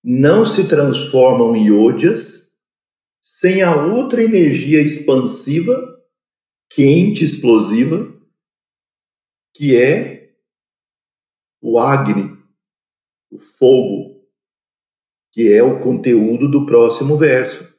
[0.04, 2.50] não se transformam em ôdias,
[3.24, 5.78] sem a outra energia expansiva,
[6.70, 8.21] quente, explosiva,
[9.54, 10.34] que é
[11.62, 12.38] o Agni,
[13.30, 14.22] o fogo,
[15.32, 17.70] que é o conteúdo do próximo verso.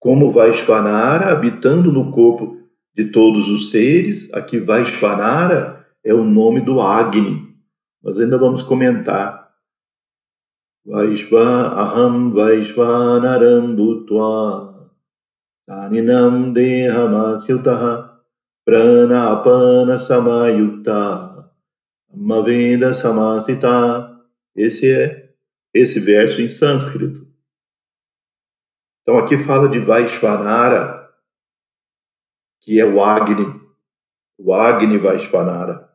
[0.00, 2.58] Como Vaishvanara habitando no corpo
[2.94, 7.54] de todos os seres, aqui Vaishvanara é o nome do Agni.
[8.02, 9.44] Nós ainda vamos comentar.
[10.84, 14.90] Vaishva aham Vaishvanaram bhutva
[15.66, 18.03] taninam dehamasyutaha
[18.64, 21.52] Pranapana Samayukta
[22.10, 24.24] Mavenda Samasita.
[24.56, 25.34] Esse é
[25.74, 27.28] esse verso em sânscrito.
[29.02, 31.12] Então aqui fala de Vaishvanara,
[32.60, 33.60] que é o Agni,
[34.38, 35.92] o Agni Vaishvanara.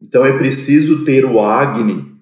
[0.00, 2.16] Então é preciso ter o Agni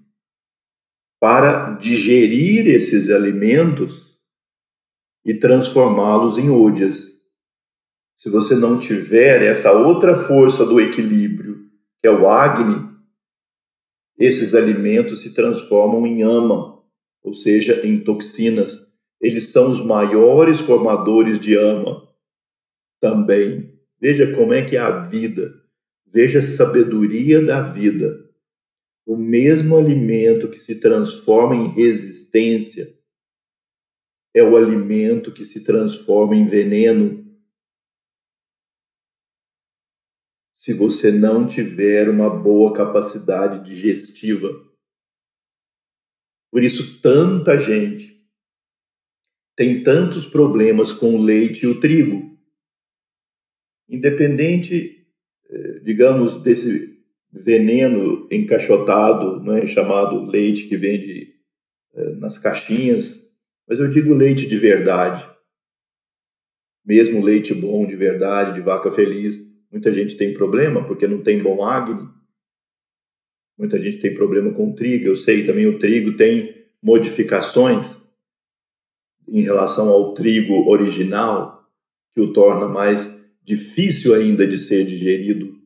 [1.21, 4.19] para digerir esses alimentos
[5.25, 7.14] e transformá-los em odias
[8.17, 11.69] se você não tiver essa outra força do equilíbrio,
[12.01, 12.95] que é o Agni,
[14.19, 16.83] esses alimentos se transformam em ama,
[17.23, 18.79] ou seja, em toxinas.
[19.21, 22.09] Eles são os maiores formadores de ama
[23.01, 23.75] também.
[24.01, 25.53] Veja como é que é a vida.
[26.07, 28.25] Veja a sabedoria da vida.
[29.07, 32.95] O mesmo alimento que se transforma em resistência
[34.35, 37.24] é o alimento que se transforma em veneno
[40.65, 44.49] se você não tiver uma boa capacidade digestiva.
[46.51, 48.19] Por isso, tanta gente
[49.55, 52.39] tem tantos problemas com o leite e o trigo.
[53.87, 55.07] Independente,
[55.51, 56.99] eh, digamos, desse
[57.31, 61.35] veneno encaixotado, é chamado leite que vende
[61.93, 63.31] eh, nas caixinhas,
[63.69, 65.29] mas eu digo leite de verdade.
[66.83, 71.43] Mesmo leite bom de verdade, de vaca feliz, Muita gente tem problema porque não tem
[71.43, 72.09] bom acne.
[73.59, 75.09] Muita gente tem problema com o trigo.
[75.09, 78.01] Eu sei também o trigo tem modificações
[79.27, 81.69] em relação ao trigo original
[82.13, 85.61] que o torna mais difícil ainda de ser digerido.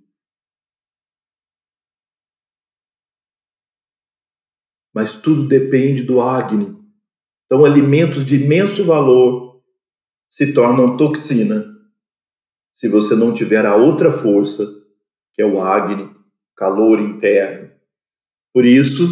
[4.94, 6.78] Mas tudo depende do acne.
[7.44, 9.62] Então, alimentos de imenso valor
[10.30, 11.77] se tornam toxina
[12.78, 14.64] se você não tiver a outra força,
[15.34, 16.14] que é o Agni,
[16.56, 17.72] calor interno.
[18.54, 19.02] Por isso,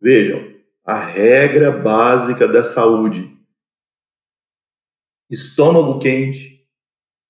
[0.00, 0.40] vejam,
[0.82, 3.30] a regra básica da saúde:
[5.28, 6.66] estômago quente,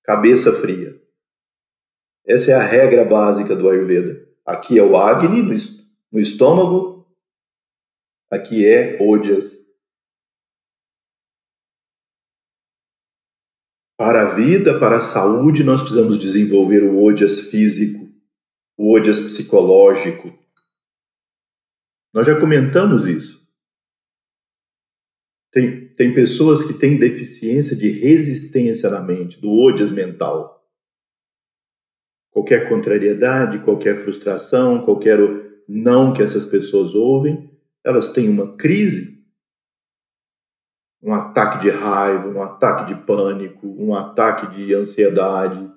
[0.05, 0.97] cabeça fria.
[2.25, 4.25] Essa é a regra básica do Ayurveda.
[4.45, 5.41] Aqui é o Agni
[6.09, 7.13] no estômago,
[8.31, 9.62] aqui é Ojas,
[14.05, 18.11] Para a vida, para a saúde, nós precisamos desenvolver o odias físico,
[18.77, 20.37] o odias psicológico.
[22.13, 23.41] Nós já comentamos isso.
[25.53, 30.61] Tem, tem pessoas que têm deficiência de resistência na mente, do odias mental.
[32.29, 35.17] Qualquer contrariedade, qualquer frustração, qualquer
[35.65, 37.49] não que essas pessoas ouvem,
[37.85, 39.22] elas têm uma crise
[41.03, 45.69] um ataque de raiva, um ataque de pânico, um ataque de ansiedade,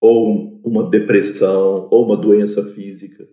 [0.00, 3.26] ou uma depressão, ou uma doença física.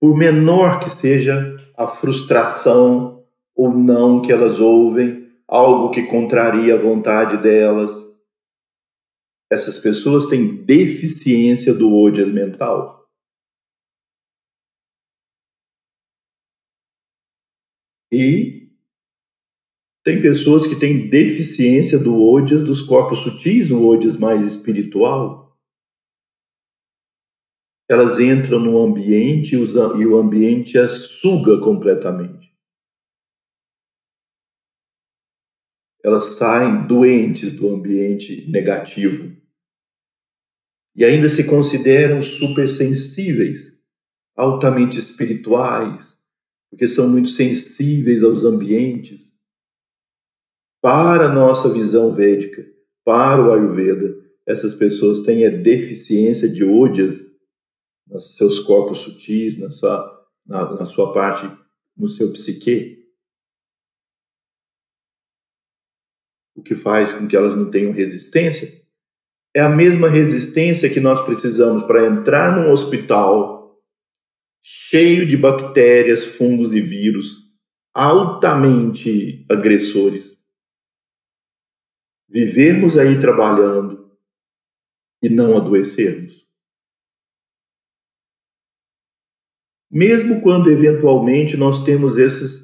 [0.00, 3.24] Por menor que seja a frustração
[3.56, 7.92] ou não que elas ouvem, algo que contraria a vontade delas,
[9.50, 12.95] essas pessoas têm deficiência do odias mental.
[18.18, 18.72] E
[20.02, 25.54] Tem pessoas que têm deficiência do odias dos corpos sutis, o odias mais espiritual.
[27.90, 32.56] Elas entram no ambiente e o ambiente as suga completamente.
[36.02, 39.36] Elas saem doentes do ambiente negativo.
[40.94, 43.76] E ainda se consideram supersensíveis,
[44.34, 46.15] altamente espirituais,
[46.70, 49.26] porque são muito sensíveis aos ambientes
[50.80, 52.64] para a nossa visão védica,
[53.04, 54.16] para o Ayurveda,
[54.46, 57.26] essas pessoas têm a deficiência de odias
[58.06, 61.50] nos seus corpos sutis, na sua, na, na sua parte,
[61.96, 63.04] no seu psique.
[66.54, 68.72] O que faz com que elas não tenham resistência.
[69.54, 73.55] É a mesma resistência que nós precisamos para entrar num hospital
[74.68, 77.36] cheio de bactérias, fungos e vírus
[77.94, 80.36] altamente agressores
[82.28, 84.18] vivermos aí trabalhando
[85.22, 86.44] e não adoecermos?
[89.88, 92.60] Mesmo quando eventualmente nós temos esses,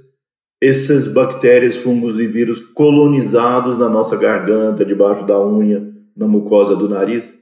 [0.60, 5.80] essas bactérias, fungos e vírus colonizados na nossa garganta, debaixo da unha,
[6.16, 7.40] na mucosa do nariz,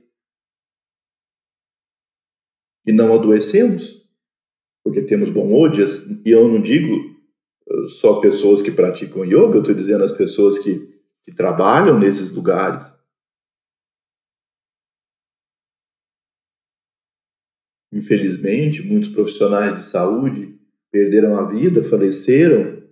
[2.86, 3.99] e não adoecemos,
[4.84, 7.10] porque temos bom odias, e eu não digo
[8.00, 10.90] só pessoas que praticam yoga, eu estou dizendo as pessoas que
[11.22, 12.92] que trabalham nesses lugares.
[17.92, 20.58] Infelizmente, muitos profissionais de saúde
[20.90, 22.88] perderam a vida, faleceram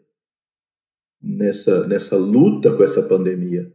[1.21, 3.73] nessa, nessa luta com essa pandemia.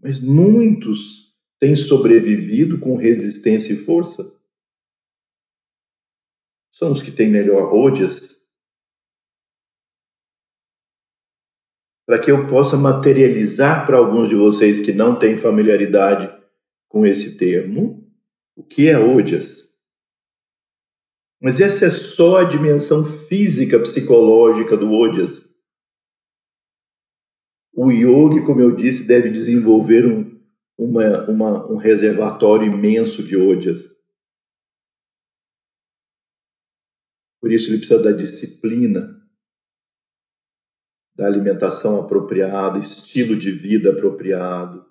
[0.00, 4.34] Mas muitos têm sobrevivido com resistência e força.
[6.74, 8.44] São os que têm melhor odias,
[12.04, 16.36] para que eu possa materializar para alguns de vocês que não têm familiaridade
[16.88, 18.12] com esse termo,
[18.56, 19.72] o que é odias.
[21.40, 25.48] Mas essa é só a dimensão física, psicológica do odias.
[27.72, 30.40] O yogi, como eu disse, deve desenvolver um,
[30.76, 33.94] uma, uma, um reservatório imenso de odias.
[37.44, 39.22] Por isso ele precisa da disciplina,
[41.14, 44.82] da alimentação apropriada, estilo de vida apropriado.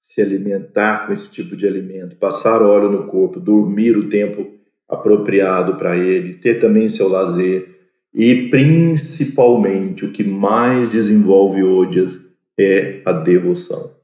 [0.00, 4.58] Se alimentar com esse tipo de alimento, passar óleo no corpo, dormir o tempo
[4.88, 12.18] apropriado para ele, ter também seu lazer e principalmente o que mais desenvolve odias
[12.58, 14.00] é a devoção.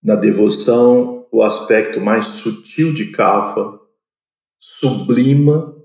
[0.00, 3.78] Na devoção, o aspecto mais sutil de Kafa
[4.60, 5.76] sublima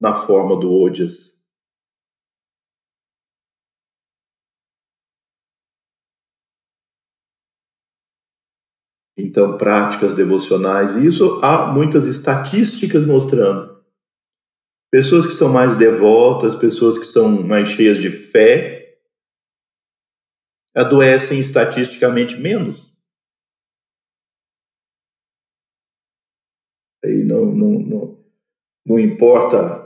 [0.00, 1.30] na forma do Odias.
[9.16, 13.84] Então, práticas devocionais, e isso há muitas estatísticas mostrando.
[14.90, 18.98] Pessoas que são mais devotas, pessoas que são mais cheias de fé,
[20.74, 22.89] adoecem estatisticamente menos.
[27.30, 28.24] Não, não, não,
[28.84, 29.80] não importa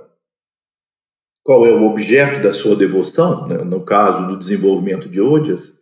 [1.45, 3.59] qual é o objeto da sua devoção, né?
[3.59, 5.79] no caso do desenvolvimento de odias.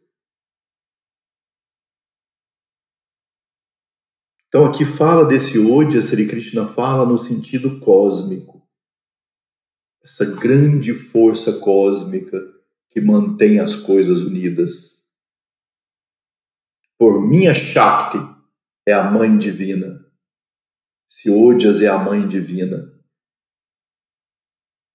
[4.48, 8.68] Então aqui fala desse Odya, Sri Krishna fala no sentido cósmico.
[10.02, 12.38] Essa grande força cósmica
[12.90, 15.00] que mantém as coisas unidas.
[16.98, 18.18] Por minha Shakti
[18.86, 20.01] é a mãe divina.
[21.14, 22.90] Se Odias é a mãe divina,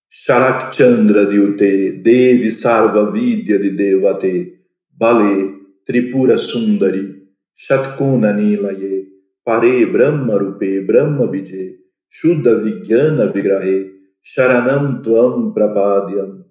[0.09, 7.21] Sharakchandra Dyute, Devi Sarva Vidya de Devate, Bale, Tripura Sundari,
[7.55, 9.05] Shatkuna Nilaye,
[9.45, 11.75] Pare Brahma Rupe, Brahma Vijay,
[12.09, 13.91] Shuddha Vigyana Vigrahe,
[14.25, 16.43] Sharanam Tuam Prapadyam,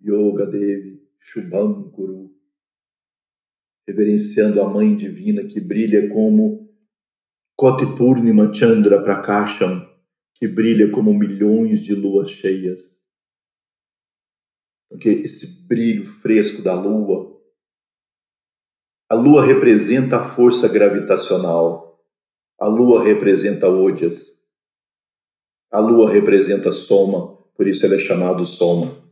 [0.00, 2.30] Yoga Devi, Shubham Kuru.
[3.84, 6.67] Reverenciando a Mãe Divina que brilha como
[7.58, 9.86] Kotipurnima Chandra Prakasham,
[10.34, 12.98] que brilha como milhões de luas cheias
[14.88, 17.38] porque esse brilho fresco da lua,
[19.10, 22.02] a lua representa a força gravitacional,
[22.58, 24.36] a lua representa Odias,
[25.70, 29.06] a lua representa Soma, por isso ela é chamada Soma.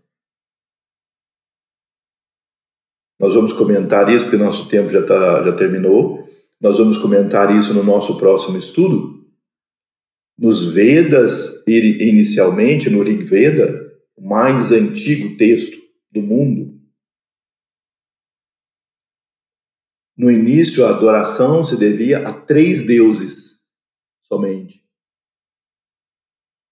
[3.19, 6.29] Nós vamos comentar isso, porque nosso tempo já, tá, já terminou.
[6.61, 9.17] Nós vamos comentar isso no nosso próximo estudo.
[10.39, 15.77] nos Vedas, inicialmente, no Rig Veda, o mais antigo texto
[16.11, 16.77] do mundo,
[20.17, 23.61] no início a adoração se devia a três deuses
[24.23, 24.83] somente.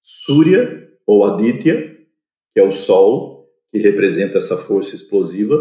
[0.02, 1.94] Surya, ou Aditya,
[2.52, 5.56] que é o Sol, que representa essa força explosiva.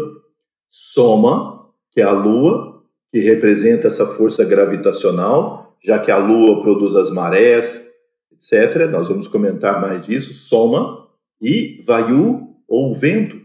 [0.70, 2.73] Soma, que é a Lua,
[3.14, 7.88] que representa essa força gravitacional, já que a Lua produz as marés,
[8.32, 8.90] etc.
[8.90, 10.34] Nós vamos comentar mais disso.
[10.34, 11.08] Soma
[11.40, 13.40] e Vayu, ou vento,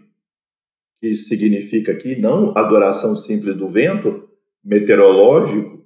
[0.99, 4.27] que significa aqui não adoração simples do vento
[4.63, 5.85] meteorológico,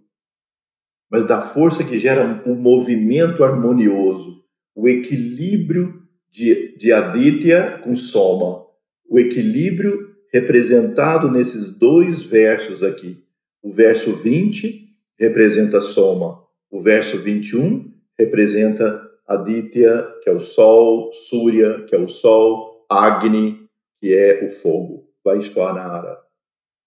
[1.11, 8.65] mas da força que gera o movimento harmonioso, o equilíbrio de, de Aditya com Soma,
[9.09, 13.21] o equilíbrio representado nesses dois versos aqui.
[13.63, 21.85] O verso 20 representa Soma, o verso 21 representa Aditya, que é o Sol, Surya,
[21.85, 23.69] que é o Sol, Agni,
[24.01, 26.21] que é o fogo, Vaishvanara.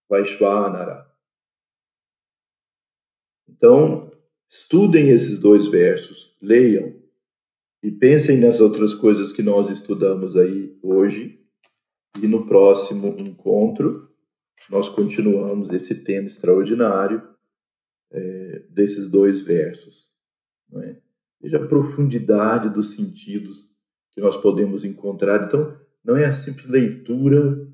[0.06, 1.06] Vaishvanara.
[3.48, 4.12] Então,
[4.46, 6.94] estudem esses dois versos, leiam
[7.82, 11.40] e pensem nas outras coisas que nós estudamos aí hoje.
[12.22, 14.05] E no próximo encontro,
[14.70, 17.22] nós continuamos esse tema extraordinário
[18.12, 20.08] é, desses dois versos.
[20.70, 20.98] Não é?
[21.40, 23.66] Veja a profundidade dos sentidos
[24.12, 25.46] que nós podemos encontrar.
[25.46, 27.68] Então, não é a simples leitura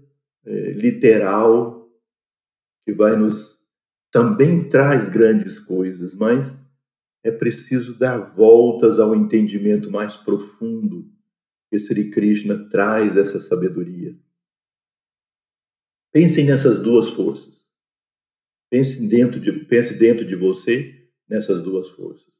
[0.44, 1.88] é, literal
[2.82, 3.59] que vai nos.
[4.10, 6.59] também traz grandes coisas, mas
[7.24, 11.09] é preciso dar voltas ao entendimento mais profundo
[11.70, 14.14] que Sri Krishna traz essa sabedoria.
[16.12, 17.62] Pensem nessas duas forças.
[18.70, 20.94] Pense dentro de, pense dentro de você
[21.28, 22.30] nessas duas forças.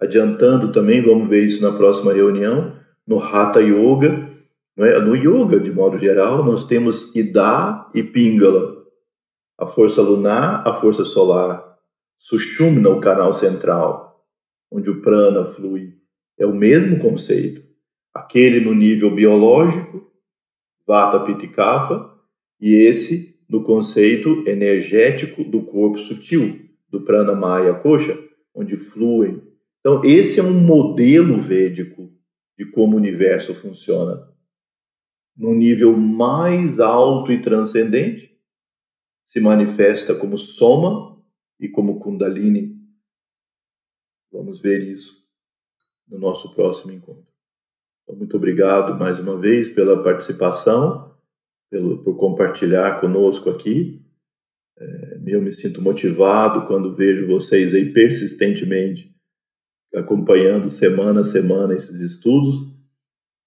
[0.00, 2.76] Adiantando também, vamos ver isso na próxima reunião,
[3.06, 4.30] no Hatha Yoga,
[4.76, 4.98] é?
[5.00, 8.84] no Yoga, de modo geral, nós temos Ida e Pingala,
[9.58, 11.78] a força lunar, a força solar,
[12.18, 14.24] Sushumna, o canal central,
[14.70, 15.94] onde o prana flui,
[16.38, 17.62] é o mesmo conceito.
[18.14, 20.10] Aquele no nível biológico,
[20.86, 22.11] vata pitta kapha,
[22.62, 28.16] e esse no conceito energético do corpo sutil, do prana maya kosha,
[28.54, 29.42] onde fluem.
[29.80, 32.10] Então, esse é um modelo védico
[32.56, 34.26] de como o universo funciona.
[35.36, 38.34] No nível mais alto e transcendente,
[39.26, 41.20] se manifesta como soma
[41.58, 42.72] e como kundalini
[44.32, 45.22] Vamos ver isso
[46.08, 47.30] no nosso próximo encontro.
[48.02, 51.11] Então, muito obrigado mais uma vez pela participação,
[51.72, 54.04] pelo, por compartilhar conosco aqui.
[54.78, 59.10] É, eu me sinto motivado quando vejo vocês aí persistentemente
[59.94, 62.56] acompanhando semana a semana esses estudos.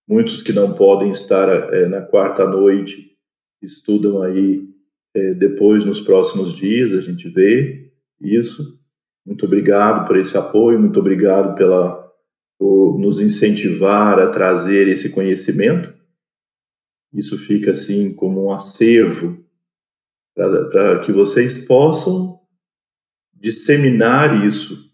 [0.10, 3.12] Muitos que não podem estar é, na quarta noite
[3.62, 4.68] estudam aí
[5.16, 8.80] é, depois nos próximos dias, a gente vê isso.
[9.26, 12.12] Muito obrigado por esse apoio, muito obrigado pela,
[12.60, 15.94] por nos incentivar a trazer esse conhecimento.
[17.16, 19.42] Isso fica assim como um acervo
[20.36, 22.42] para que vocês possam
[23.34, 24.92] disseminar isso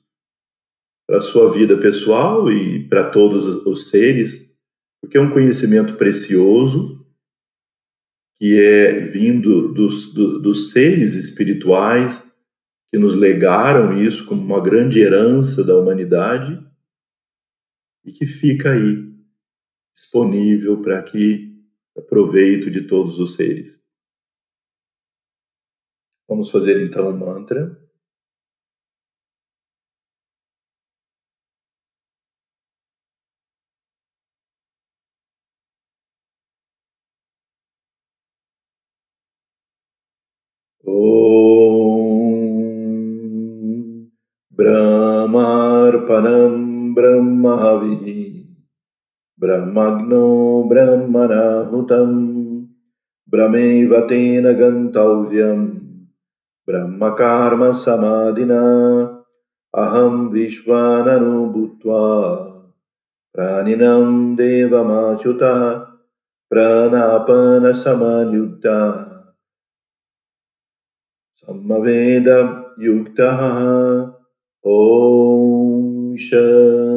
[1.07, 4.47] para a sua vida pessoal e para todos os seres,
[5.01, 7.03] porque é um conhecimento precioso
[8.37, 12.23] que é vindo dos, dos seres espirituais
[12.91, 16.63] que nos legaram isso como uma grande herança da humanidade
[18.05, 19.11] e que fica aí
[19.95, 21.50] disponível para que
[21.99, 23.77] proveito de todos os seres.
[26.27, 27.77] Vamos fazer então um mantra.
[40.85, 42.11] Om
[44.49, 48.20] Brahmarpanam Brahmavihi
[49.41, 50.25] ब्रह्मग्नो
[50.69, 52.11] ब्रह्मणाहुतं
[53.33, 55.59] ब्रह्मैव तेन गन्तव्यं
[56.67, 58.61] ब्रह्मकार्मसमाधिना
[59.83, 62.03] अहं विश्वाननु भूत्वा
[63.35, 64.07] प्राणिनं
[66.53, 67.57] प्राणापनसमयुक्ता
[71.41, 73.39] समवेदयुक्तः
[74.63, 76.90] Om Shanti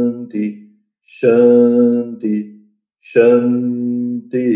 [1.17, 2.37] Shanti
[3.01, 4.49] Shanti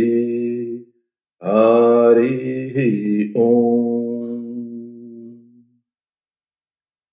[1.41, 4.43] Hari Om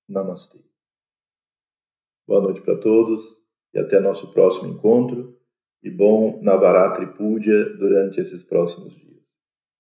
[0.10, 0.58] Namastê.
[2.28, 3.22] Boa noite para todos
[3.72, 5.38] e até nosso próximo encontro.
[5.84, 9.15] E bom Navaratri Puja durante esses próximos dias.